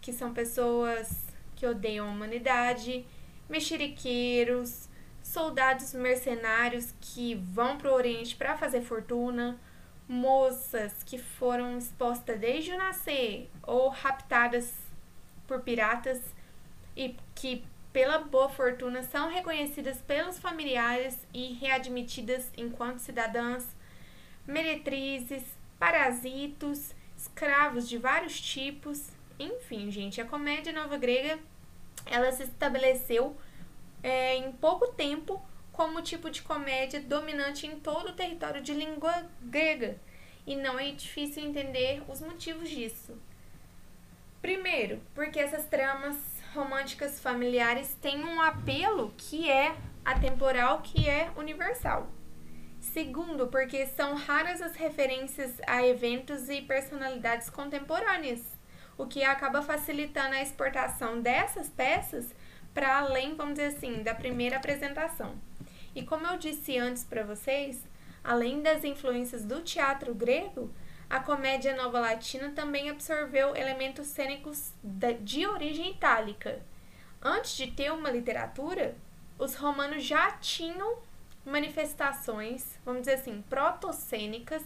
que 0.00 0.12
são 0.12 0.32
pessoas 0.32 1.26
que 1.56 1.66
odeiam 1.66 2.08
a 2.08 2.10
humanidade, 2.10 3.04
mexeriqueiros, 3.48 4.88
soldados 5.32 5.94
mercenários 5.94 6.94
que 7.00 7.34
vão 7.34 7.78
para 7.78 7.90
o 7.90 7.94
Oriente 7.94 8.36
para 8.36 8.56
fazer 8.56 8.82
fortuna, 8.82 9.58
moças 10.06 11.02
que 11.02 11.16
foram 11.16 11.78
expostas 11.78 12.38
desde 12.38 12.72
o 12.72 12.76
nascer 12.76 13.50
ou 13.62 13.88
raptadas 13.88 14.74
por 15.46 15.60
piratas 15.60 16.20
e 16.94 17.16
que 17.34 17.64
pela 17.92 18.18
boa 18.18 18.48
fortuna, 18.48 19.02
são 19.02 19.28
reconhecidas 19.28 19.98
pelos 19.98 20.38
familiares 20.38 21.18
e 21.32 21.52
readmitidas 21.52 22.50
enquanto 22.56 23.00
cidadãs, 23.00 23.66
meretrizes, 24.46 25.44
parasitos, 25.78 26.94
escravos 27.16 27.86
de 27.86 27.98
vários 27.98 28.40
tipos. 28.40 29.10
Enfim, 29.38 29.90
gente, 29.90 30.20
a 30.20 30.24
comédia 30.24 30.72
nova 30.72 30.96
grega 30.96 31.38
ela 32.06 32.32
se 32.32 32.44
estabeleceu 32.44 33.36
é, 34.02 34.36
em 34.36 34.52
pouco 34.52 34.88
tempo 34.88 35.42
como 35.72 36.02
tipo 36.02 36.30
de 36.30 36.42
comédia 36.42 37.00
dominante 37.00 37.66
em 37.66 37.80
todo 37.80 38.10
o 38.10 38.12
território 38.12 38.60
de 38.60 38.74
língua 38.74 39.26
grega. 39.40 39.96
E 40.46 40.56
não 40.56 40.78
é 40.78 40.90
difícil 40.90 41.42
entender 41.42 42.02
os 42.08 42.20
motivos 42.20 42.68
disso. 42.68 43.16
Primeiro, 44.40 45.00
porque 45.14 45.38
essas 45.38 45.64
tramas 45.66 46.16
românticas 46.52 47.20
familiares 47.20 47.96
têm 48.00 48.24
um 48.24 48.40
apelo 48.40 49.14
que 49.16 49.50
é 49.50 49.74
atemporal, 50.04 50.82
que 50.82 51.08
é 51.08 51.30
universal. 51.36 52.08
Segundo, 52.80 53.46
porque 53.46 53.86
são 53.86 54.16
raras 54.16 54.60
as 54.60 54.74
referências 54.74 55.60
a 55.66 55.86
eventos 55.86 56.48
e 56.48 56.60
personalidades 56.60 57.48
contemporâneas, 57.48 58.42
o 58.98 59.06
que 59.06 59.22
acaba 59.22 59.62
facilitando 59.62 60.34
a 60.34 60.42
exportação 60.42 61.22
dessas 61.22 61.68
peças 61.68 62.34
para 62.74 62.98
além, 62.98 63.34
vamos 63.34 63.54
dizer 63.54 63.76
assim, 63.76 64.02
da 64.02 64.14
primeira 64.14 64.56
apresentação. 64.56 65.34
E 65.94 66.02
como 66.02 66.26
eu 66.26 66.38
disse 66.38 66.78
antes 66.78 67.04
para 67.04 67.24
vocês, 67.24 67.84
além 68.24 68.62
das 68.62 68.84
influências 68.84 69.44
do 69.44 69.60
teatro 69.60 70.14
grego, 70.14 70.70
a 71.08 71.20
comédia 71.20 71.76
nova 71.76 72.00
latina 72.00 72.52
também 72.54 72.88
absorveu 72.88 73.54
elementos 73.54 74.06
cênicos 74.06 74.72
de 75.20 75.46
origem 75.46 75.90
itálica. 75.90 76.62
Antes 77.20 77.54
de 77.54 77.70
ter 77.70 77.92
uma 77.92 78.10
literatura, 78.10 78.96
os 79.38 79.54
romanos 79.54 80.02
já 80.04 80.30
tinham 80.32 80.98
manifestações, 81.44 82.78
vamos 82.84 83.02
dizer 83.02 83.14
assim, 83.14 83.42
protocênicas 83.42 84.62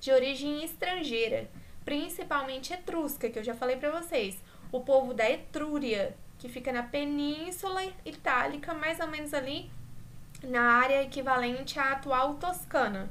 de 0.00 0.10
origem 0.10 0.64
estrangeira, 0.64 1.48
principalmente 1.84 2.72
etrusca, 2.72 3.30
que 3.30 3.38
eu 3.38 3.44
já 3.44 3.54
falei 3.54 3.76
para 3.76 3.90
vocês. 3.90 4.36
O 4.70 4.80
povo 4.80 5.14
da 5.14 5.28
Etrúria, 5.30 6.16
que 6.38 6.48
fica 6.48 6.72
na 6.72 6.82
Península 6.82 7.82
Itálica, 8.04 8.72
mais 8.74 9.00
ou 9.00 9.08
menos 9.08 9.34
ali 9.34 9.70
na 10.42 10.62
área 10.74 11.02
equivalente 11.02 11.78
à 11.78 11.92
atual 11.92 12.34
Toscana 12.34 13.10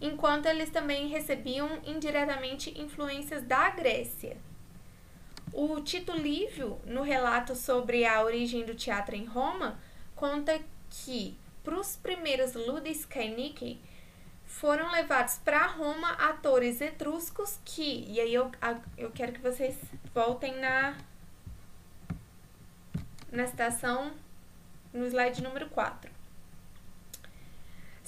enquanto 0.00 0.46
eles 0.46 0.70
também 0.70 1.08
recebiam 1.08 1.78
indiretamente 1.84 2.80
influências 2.80 3.42
da 3.42 3.68
Grécia. 3.70 4.36
O 5.52 5.80
Tito 5.80 6.12
Livio, 6.12 6.80
no 6.86 7.02
relato 7.02 7.54
sobre 7.54 8.06
a 8.06 8.22
origem 8.22 8.64
do 8.64 8.74
teatro 8.74 9.14
em 9.14 9.24
Roma, 9.24 9.78
conta 10.16 10.58
que 10.88 11.36
para 11.62 11.78
os 11.78 11.96
primeiros 11.96 12.54
Ludis 12.54 13.04
Caenici 13.04 13.78
foram 14.46 14.90
levados 14.90 15.38
para 15.38 15.66
Roma 15.66 16.10
atores 16.12 16.80
etruscos 16.80 17.58
que, 17.64 18.04
e 18.08 18.20
aí 18.20 18.32
eu, 18.32 18.50
eu 18.96 19.10
quero 19.10 19.32
que 19.32 19.40
vocês 19.40 19.76
voltem 20.14 20.58
na 20.58 20.96
na 23.30 23.46
citação 23.46 24.12
no 24.92 25.06
slide 25.06 25.42
número 25.42 25.68
4 25.68 26.20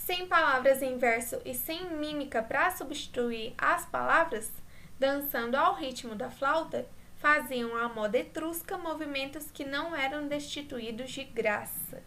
sem 0.04 0.26
palavras 0.26 0.82
em 0.82 0.98
verso 0.98 1.40
e 1.44 1.54
sem 1.54 1.96
mímica 1.96 2.42
para 2.42 2.72
substituir 2.72 3.54
as 3.56 3.86
palavras, 3.86 4.50
dançando 4.98 5.56
ao 5.56 5.74
ritmo 5.74 6.16
da 6.16 6.28
flauta, 6.28 6.86
faziam 7.18 7.76
à 7.76 7.88
moda 7.88 8.18
etrusca 8.18 8.76
movimentos 8.76 9.48
que 9.52 9.64
não 9.64 9.94
eram 9.94 10.26
destituídos 10.26 11.10
de 11.12 11.22
graça. 11.22 12.02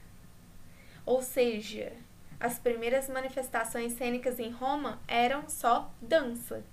Ou 1.05 1.21
seja, 1.21 1.93
as 2.37 2.59
primeiras 2.59 3.07
manifestações 3.07 3.93
cênicas 3.93 4.39
em 4.39 4.51
Roma 4.51 4.99
eram 5.07 5.47
só 5.47 5.89
dança. 6.01 6.65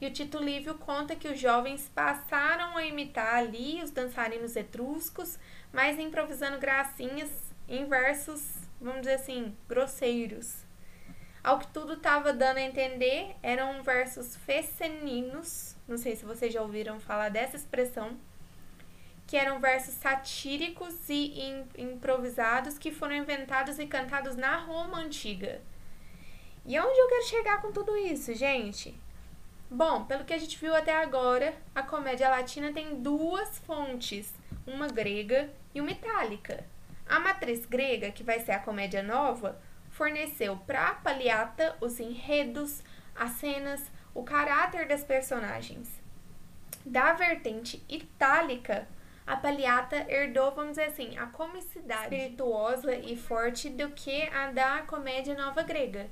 E 0.00 0.06
o 0.06 0.12
Tito 0.12 0.38
Livio 0.38 0.74
conta 0.74 1.14
que 1.14 1.28
os 1.28 1.38
jovens 1.38 1.88
passaram 1.94 2.76
a 2.76 2.84
imitar 2.84 3.36
ali 3.36 3.80
os 3.82 3.90
dançarinos 3.90 4.56
etruscos, 4.56 5.38
mas 5.72 5.98
improvisando 5.98 6.58
gracinhas 6.58 7.30
em 7.68 7.86
versos 7.86 8.60
vamos 8.80 9.02
dizer 9.02 9.14
assim, 9.14 9.54
grosseiros. 9.68 10.64
Ao 11.44 11.58
que 11.58 11.68
tudo 11.68 11.94
estava 11.94 12.32
dando 12.32 12.58
a 12.58 12.62
entender, 12.62 13.36
eram 13.42 13.82
versos 13.82 14.36
feceninos, 14.36 15.76
não 15.86 15.96
sei 15.96 16.16
se 16.16 16.24
vocês 16.24 16.52
já 16.52 16.62
ouviram 16.62 17.00
falar 17.00 17.28
dessa 17.28 17.56
expressão, 17.56 18.18
que 19.26 19.36
eram 19.36 19.60
versos 19.60 19.94
satíricos 19.94 21.08
e 21.08 21.64
improvisados 21.78 22.78
que 22.78 22.90
foram 22.90 23.14
inventados 23.14 23.78
e 23.78 23.86
cantados 23.86 24.36
na 24.36 24.56
Roma 24.56 24.98
antiga. 24.98 25.60
E 26.66 26.78
onde 26.78 26.98
eu 26.98 27.08
quero 27.08 27.24
chegar 27.24 27.62
com 27.62 27.72
tudo 27.72 27.96
isso, 27.96 28.34
gente? 28.34 28.94
Bom, 29.70 30.04
pelo 30.04 30.24
que 30.24 30.34
a 30.34 30.38
gente 30.38 30.58
viu 30.58 30.74
até 30.74 30.94
agora, 30.94 31.54
a 31.74 31.82
comédia 31.82 32.28
latina 32.28 32.72
tem 32.72 33.00
duas 33.00 33.58
fontes, 33.60 34.34
uma 34.66 34.88
grega 34.88 35.48
e 35.74 35.80
uma 35.80 35.90
itálica. 35.90 36.64
A 37.06 37.18
matriz 37.18 37.66
grega, 37.66 38.12
que 38.12 38.22
vai 38.22 38.40
ser 38.40 38.52
a 38.52 38.58
comédia 38.58 39.02
nova, 39.02 39.60
forneceu 39.90 40.56
para 40.56 40.88
a 40.88 40.94
Paliata 40.94 41.76
os 41.80 41.98
enredos, 41.98 42.82
as 43.14 43.32
cenas, 43.32 43.90
o 44.14 44.22
caráter 44.22 44.86
das 44.86 45.04
personagens. 45.04 45.88
Da 46.84 47.12
vertente 47.12 47.84
itálica, 47.88 48.88
a 49.26 49.36
Paliata 49.36 50.06
herdou, 50.08 50.50
vamos 50.52 50.70
dizer 50.70 50.86
assim, 50.86 51.16
a 51.18 51.26
comicidade 51.26 52.14
espirituosa 52.14 52.94
e 52.94 53.16
forte 53.16 53.68
do 53.68 53.90
que 53.90 54.22
a 54.28 54.50
da 54.50 54.82
comédia 54.82 55.36
nova 55.36 55.62
grega, 55.62 56.08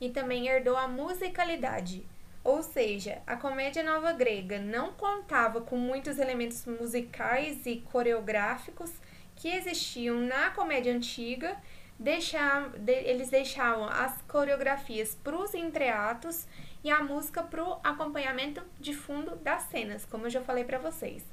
e 0.00 0.10
também 0.10 0.48
herdou 0.48 0.76
a 0.76 0.86
musicalidade. 0.86 2.06
Ou 2.42 2.62
seja, 2.62 3.20
a 3.26 3.36
comédia 3.36 3.82
nova 3.82 4.12
grega 4.12 4.58
não 4.58 4.92
contava 4.92 5.60
com 5.60 5.76
muitos 5.76 6.18
elementos 6.18 6.64
musicais 6.64 7.66
e 7.66 7.76
coreográficos 7.92 8.90
que 9.36 9.48
existiam 9.48 10.20
na 10.20 10.50
comédia 10.50 10.94
antiga, 10.94 11.56
deixar, 11.98 12.70
de, 12.70 12.92
eles 12.92 13.28
deixavam 13.28 13.84
as 13.84 14.20
coreografias 14.22 15.14
para 15.14 15.36
os 15.36 15.54
entreatos 15.54 16.46
e 16.82 16.90
a 16.90 17.02
música 17.02 17.42
para 17.42 17.62
o 17.62 17.78
acompanhamento 17.84 18.62
de 18.78 18.94
fundo 18.94 19.36
das 19.36 19.64
cenas, 19.64 20.06
como 20.06 20.26
eu 20.26 20.30
já 20.30 20.40
falei 20.40 20.64
para 20.64 20.78
vocês. 20.78 21.24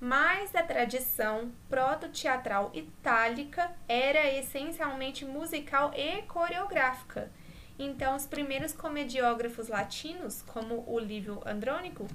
Mas 0.00 0.54
a 0.54 0.62
tradição 0.62 1.52
proto-teatral 1.70 2.70
itálica 2.74 3.72
era 3.88 4.30
essencialmente 4.34 5.24
musical 5.24 5.92
e 5.94 6.22
coreográfica. 6.22 7.30
Então, 7.78 8.16
os 8.16 8.26
primeiros 8.26 8.72
comediógrafos 8.72 9.68
latinos, 9.68 10.42
como 10.42 10.84
o 10.86 10.98
Lívio 10.98 11.42
Andrônico, 11.44 12.06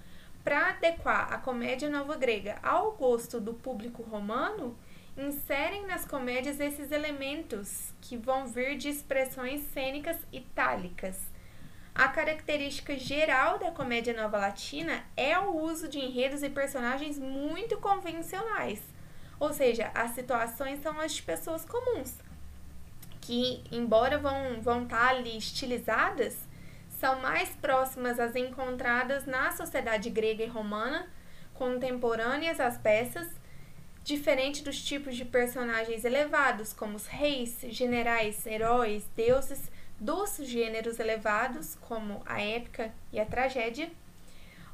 para 0.43 0.69
adequar 0.69 1.32
a 1.32 1.38
comédia 1.38 1.89
nova 1.89 2.15
grega 2.15 2.58
ao 2.63 2.93
gosto 2.93 3.39
do 3.39 3.54
público 3.54 4.02
romano, 4.02 4.76
inserem 5.15 5.86
nas 5.86 6.06
comédias 6.06 6.60
esses 6.60 6.91
elementos 6.91 7.93
que 8.02 8.17
vão 8.17 8.47
vir 8.47 8.76
de 8.78 8.89
expressões 8.89 9.62
cênicas 9.74 10.17
itálicas. 10.32 11.19
A 11.93 12.08
característica 12.08 12.97
geral 12.97 13.60
da 13.60 13.69
comédia 13.69 14.13
nova 14.13 14.38
latina 14.38 15.04
é 15.15 15.38
o 15.38 15.58
uso 15.58 15.88
de 15.88 16.00
enredos 16.00 16.41
e 16.41 16.50
personagens 16.50 17.19
muito 17.19 17.78
convencionais, 17.78 18.82
ou 19.39 19.54
seja, 19.54 19.91
as 19.93 20.12
situações 20.12 20.82
são 20.82 21.00
as 21.00 21.13
de 21.13 21.21
pessoas 21.21 21.65
comuns, 21.65 22.15
que, 23.21 23.63
embora 23.71 24.17
vão, 24.17 24.60
vão 24.62 24.84
estar 24.84 25.10
ali 25.10 25.38
estilizadas, 25.38 26.38
são 26.99 27.19
mais 27.21 27.49
próximas 27.49 28.19
às 28.19 28.36
encontradas 28.36 29.25
na 29.25 29.51
sociedade 29.51 30.10
grega 30.10 30.43
e 30.43 30.47
romana, 30.47 31.07
contemporâneas 31.53 32.60
às 32.60 32.77
peças, 32.77 33.27
diferente 34.03 34.63
dos 34.63 34.84
tipos 34.84 35.15
de 35.15 35.23
personagens 35.23 36.03
elevados, 36.03 36.73
como 36.73 36.95
os 36.95 37.05
reis, 37.05 37.60
generais, 37.69 38.45
heróis, 38.45 39.07
deuses, 39.15 39.71
dos 39.99 40.38
gêneros 40.38 40.99
elevados, 40.99 41.75
como 41.81 42.23
a 42.25 42.41
épica 42.41 42.91
e 43.13 43.19
a 43.19 43.25
tragédia. 43.25 43.91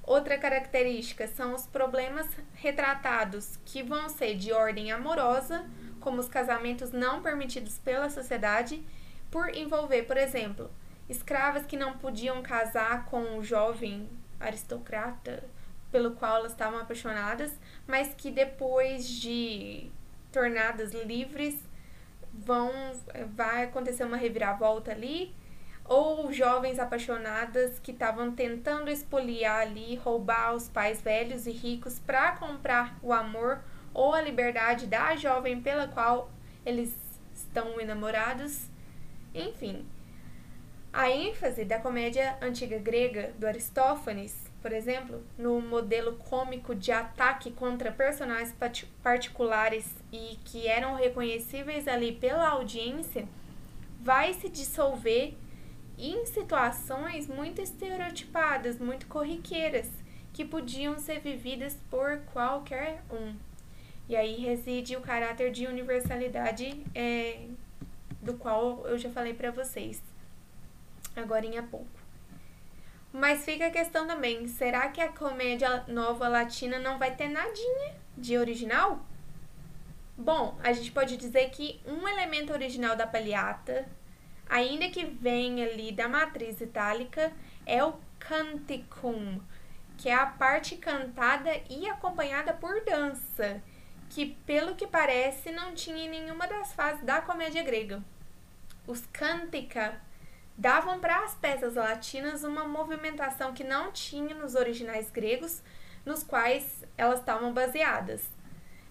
Outra 0.04 0.38
característica 0.38 1.28
são 1.28 1.54
os 1.54 1.68
problemas 1.68 2.26
retratados, 2.54 3.60
que 3.66 3.84
vão 3.84 4.08
ser 4.08 4.36
de 4.36 4.54
ordem 4.54 4.90
amorosa, 4.90 5.66
como 6.08 6.22
os 6.22 6.30
casamentos 6.30 6.94
não 6.94 7.22
permitidos 7.22 7.80
pela 7.80 8.10
sociedade, 8.10 8.82
por 9.30 9.54
envolver, 9.54 10.04
por 10.04 10.16
exemplo, 10.16 10.72
escravas 11.10 11.66
que 11.66 11.76
não 11.76 11.98
podiam 11.98 12.42
casar 12.42 13.04
com 13.08 13.38
o 13.38 13.44
jovem 13.44 14.08
aristocrata 14.40 15.44
pelo 15.92 16.12
qual 16.12 16.38
elas 16.38 16.54
estavam 16.54 16.80
apaixonadas, 16.80 17.52
mas 17.86 18.14
que 18.14 18.32
depois 18.32 19.06
de 19.06 19.92
tornadas 20.32 20.94
livres 20.94 21.60
vão 22.34 22.72
vai 23.36 23.66
acontecer 23.66 24.06
uma 24.06 24.16
reviravolta 24.16 24.92
ali 24.92 25.36
ou 25.84 26.32
jovens 26.32 26.80
apaixonadas 26.80 27.80
que 27.80 27.92
estavam 27.92 28.32
tentando 28.32 28.90
espoliar 28.90 29.60
ali, 29.60 29.96
roubar 29.98 30.56
os 30.56 30.70
pais 30.70 31.02
velhos 31.02 31.46
e 31.48 31.52
ricos 31.52 32.00
para 32.00 32.32
comprar 32.32 32.98
o 33.04 33.12
amor 33.12 33.60
ou 33.98 34.14
a 34.14 34.22
liberdade 34.22 34.88
da 34.88 35.18
jovem 35.18 35.62
pela 35.62 35.90
qual 35.90 36.32
eles 36.66 36.98
estão 37.36 37.82
enamorados. 37.82 38.70
Enfim, 39.36 39.86
a 40.94 41.10
ênfase 41.10 41.66
da 41.66 41.80
comédia 41.80 42.38
antiga 42.42 42.78
grega 42.78 43.34
do 43.38 43.46
Aristófanes 43.46 44.48
por 44.62 44.74
exemplo, 44.74 45.24
no 45.38 45.62
modelo 45.62 46.18
cômico 46.18 46.74
de 46.74 46.92
ataque 46.92 47.52
contra 47.52 47.92
personagens 47.92 48.54
particulares 49.04 49.96
e 50.12 50.38
que 50.44 50.68
eram 50.68 50.96
reconhecíveis 50.96 51.88
ali 51.88 52.12
pela 52.12 52.50
audiência, 52.50 53.28
vai 54.02 54.34
se 54.34 54.50
dissolver 54.50 55.36
em 55.98 56.26
situações 56.26 57.28
muito 57.28 57.62
estereotipadas, 57.62 58.78
muito 58.78 59.08
corriqueiras, 59.08 59.90
que 60.34 60.44
podiam 60.44 61.00
ser 61.00 61.20
vividas 61.20 61.78
por 61.90 62.20
qualquer 62.34 63.04
um. 63.10 63.47
E 64.10 64.16
aí 64.16 64.36
reside 64.36 64.96
o 64.96 65.02
caráter 65.02 65.52
de 65.52 65.68
universalidade 65.68 66.84
é, 66.96 67.48
do 68.22 68.36
qual 68.36 68.86
eu 68.88 68.98
já 68.98 69.10
falei 69.10 69.34
para 69.34 69.52
vocês 69.52 70.02
agora 71.16 71.46
em 71.46 71.62
pouco. 71.64 71.88
Mas 73.12 73.44
fica 73.44 73.68
a 73.68 73.72
questão 73.72 74.06
também, 74.06 74.48
será 74.48 74.90
que 74.90 75.02
a 75.02 75.12
comédia 75.12 75.84
nova 75.88 76.28
latina 76.28 76.78
não 76.78 77.00
vai 77.00 77.16
ter 77.16 77.30
nadinha 77.30 77.96
de 78.18 78.38
original? 78.38 79.04
Bom, 80.18 80.58
a 80.64 80.74
gente 80.74 80.92
pode 80.92 81.18
dizer 81.18 81.50
que 81.50 81.80
um 81.86 82.08
elemento 82.08 82.52
original 82.52 82.96
da 82.96 83.08
Pagliata, 83.08 83.88
ainda 84.50 84.90
que 84.90 85.06
venha 85.06 85.66
ali 85.66 85.92
da 85.92 86.08
matriz 86.08 86.60
itálica, 86.60 87.32
é 87.66 87.84
o 87.84 87.94
canticum, 88.20 89.40
que 89.98 90.10
é 90.10 90.14
a 90.14 90.26
parte 90.26 90.76
cantada 90.76 91.52
e 91.70 91.88
acompanhada 91.88 92.54
por 92.54 92.84
dança, 92.84 93.62
que 94.10 94.26
pelo 94.46 94.76
que 94.76 94.88
parece 94.88 95.52
não 95.52 95.74
tinha 95.74 96.06
em 96.06 96.10
nenhuma 96.10 96.48
das 96.48 96.74
fases 96.74 97.04
da 97.04 97.22
comédia 97.22 97.64
grega. 97.64 98.04
Os 98.86 99.06
cantica 99.08 100.02
davam 100.58 101.00
para 101.00 101.24
as 101.24 101.36
peças 101.36 101.76
latinas 101.76 102.44
uma 102.44 102.68
movimentação 102.68 103.54
que 103.54 103.64
não 103.64 103.92
tinha 103.92 104.34
nos 104.34 104.56
originais 104.56 105.12
gregos, 105.12 105.62
nos 106.06 106.24
quais 106.24 106.84
elas 106.98 107.20
estavam 107.20 107.54
baseadas. 107.54 108.28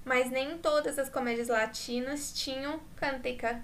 Mas 0.04 0.30
nem 0.30 0.58
todas 0.58 0.98
as 0.98 1.08
comédias 1.08 1.48
latinas 1.48 2.32
tinham 2.32 2.78
cântica. 2.94 3.60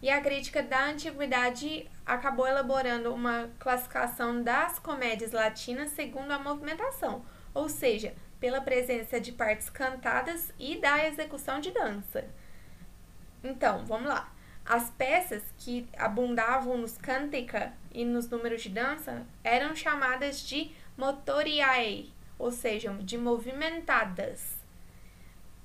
E 0.00 0.08
a 0.08 0.20
crítica 0.20 0.62
da 0.62 0.86
antiguidade 0.86 1.88
acabou 2.06 2.46
elaborando 2.46 3.12
uma 3.12 3.50
classificação 3.58 4.42
das 4.42 4.78
comédias 4.78 5.32
latinas 5.32 5.90
segundo 5.90 6.32
a 6.32 6.38
movimentação, 6.38 7.24
ou 7.54 7.68
seja, 7.68 8.14
pela 8.42 8.60
presença 8.60 9.20
de 9.20 9.30
partes 9.30 9.70
cantadas 9.70 10.52
e 10.58 10.76
da 10.76 11.06
execução 11.06 11.60
de 11.60 11.70
dança. 11.70 12.24
Então, 13.44 13.86
vamos 13.86 14.08
lá. 14.08 14.34
As 14.66 14.90
peças 14.90 15.44
que 15.58 15.88
abundavam 15.96 16.76
nos 16.76 16.98
cantica 16.98 17.72
e 17.92 18.04
nos 18.04 18.28
números 18.28 18.62
de 18.62 18.68
dança 18.68 19.24
eram 19.44 19.76
chamadas 19.76 20.40
de 20.40 20.72
motoriae, 20.96 22.12
ou 22.36 22.50
seja, 22.50 22.92
de 22.94 23.16
movimentadas. 23.16 24.56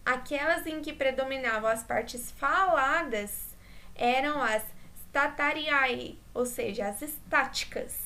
Aquelas 0.05 0.67
em 0.67 0.79
que 0.79 0.93
predominavam 0.93 1.71
as 1.71 1.81
partes 1.81 2.29
faladas 2.29 3.57
eram 3.95 4.39
as 4.39 4.63
statariae, 5.07 6.19
ou 6.31 6.45
seja, 6.45 6.89
as 6.89 7.01
estáticas. 7.01 7.99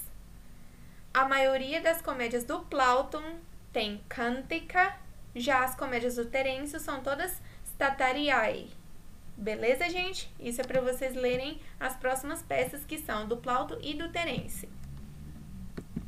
A 1.13 1.27
maioria 1.27 1.81
das 1.81 2.01
comédias 2.01 2.45
do 2.45 2.61
Plauton 2.61 3.50
tem 3.71 4.01
cântica, 4.09 4.95
já 5.35 5.63
as 5.63 5.75
comédias 5.75 6.15
do 6.15 6.25
Terêncio 6.25 6.79
são 6.79 7.01
todas 7.01 7.41
statariae. 7.65 8.69
Beleza, 9.37 9.89
gente? 9.89 10.31
Isso 10.39 10.61
é 10.61 10.63
para 10.63 10.81
vocês 10.81 11.15
lerem 11.15 11.59
as 11.79 11.95
próximas 11.95 12.43
peças 12.43 12.85
que 12.85 12.97
são 12.97 13.27
do 13.27 13.37
Plauto 13.37 13.77
e 13.81 13.93
do 13.93 14.09
Terence. 14.09 14.69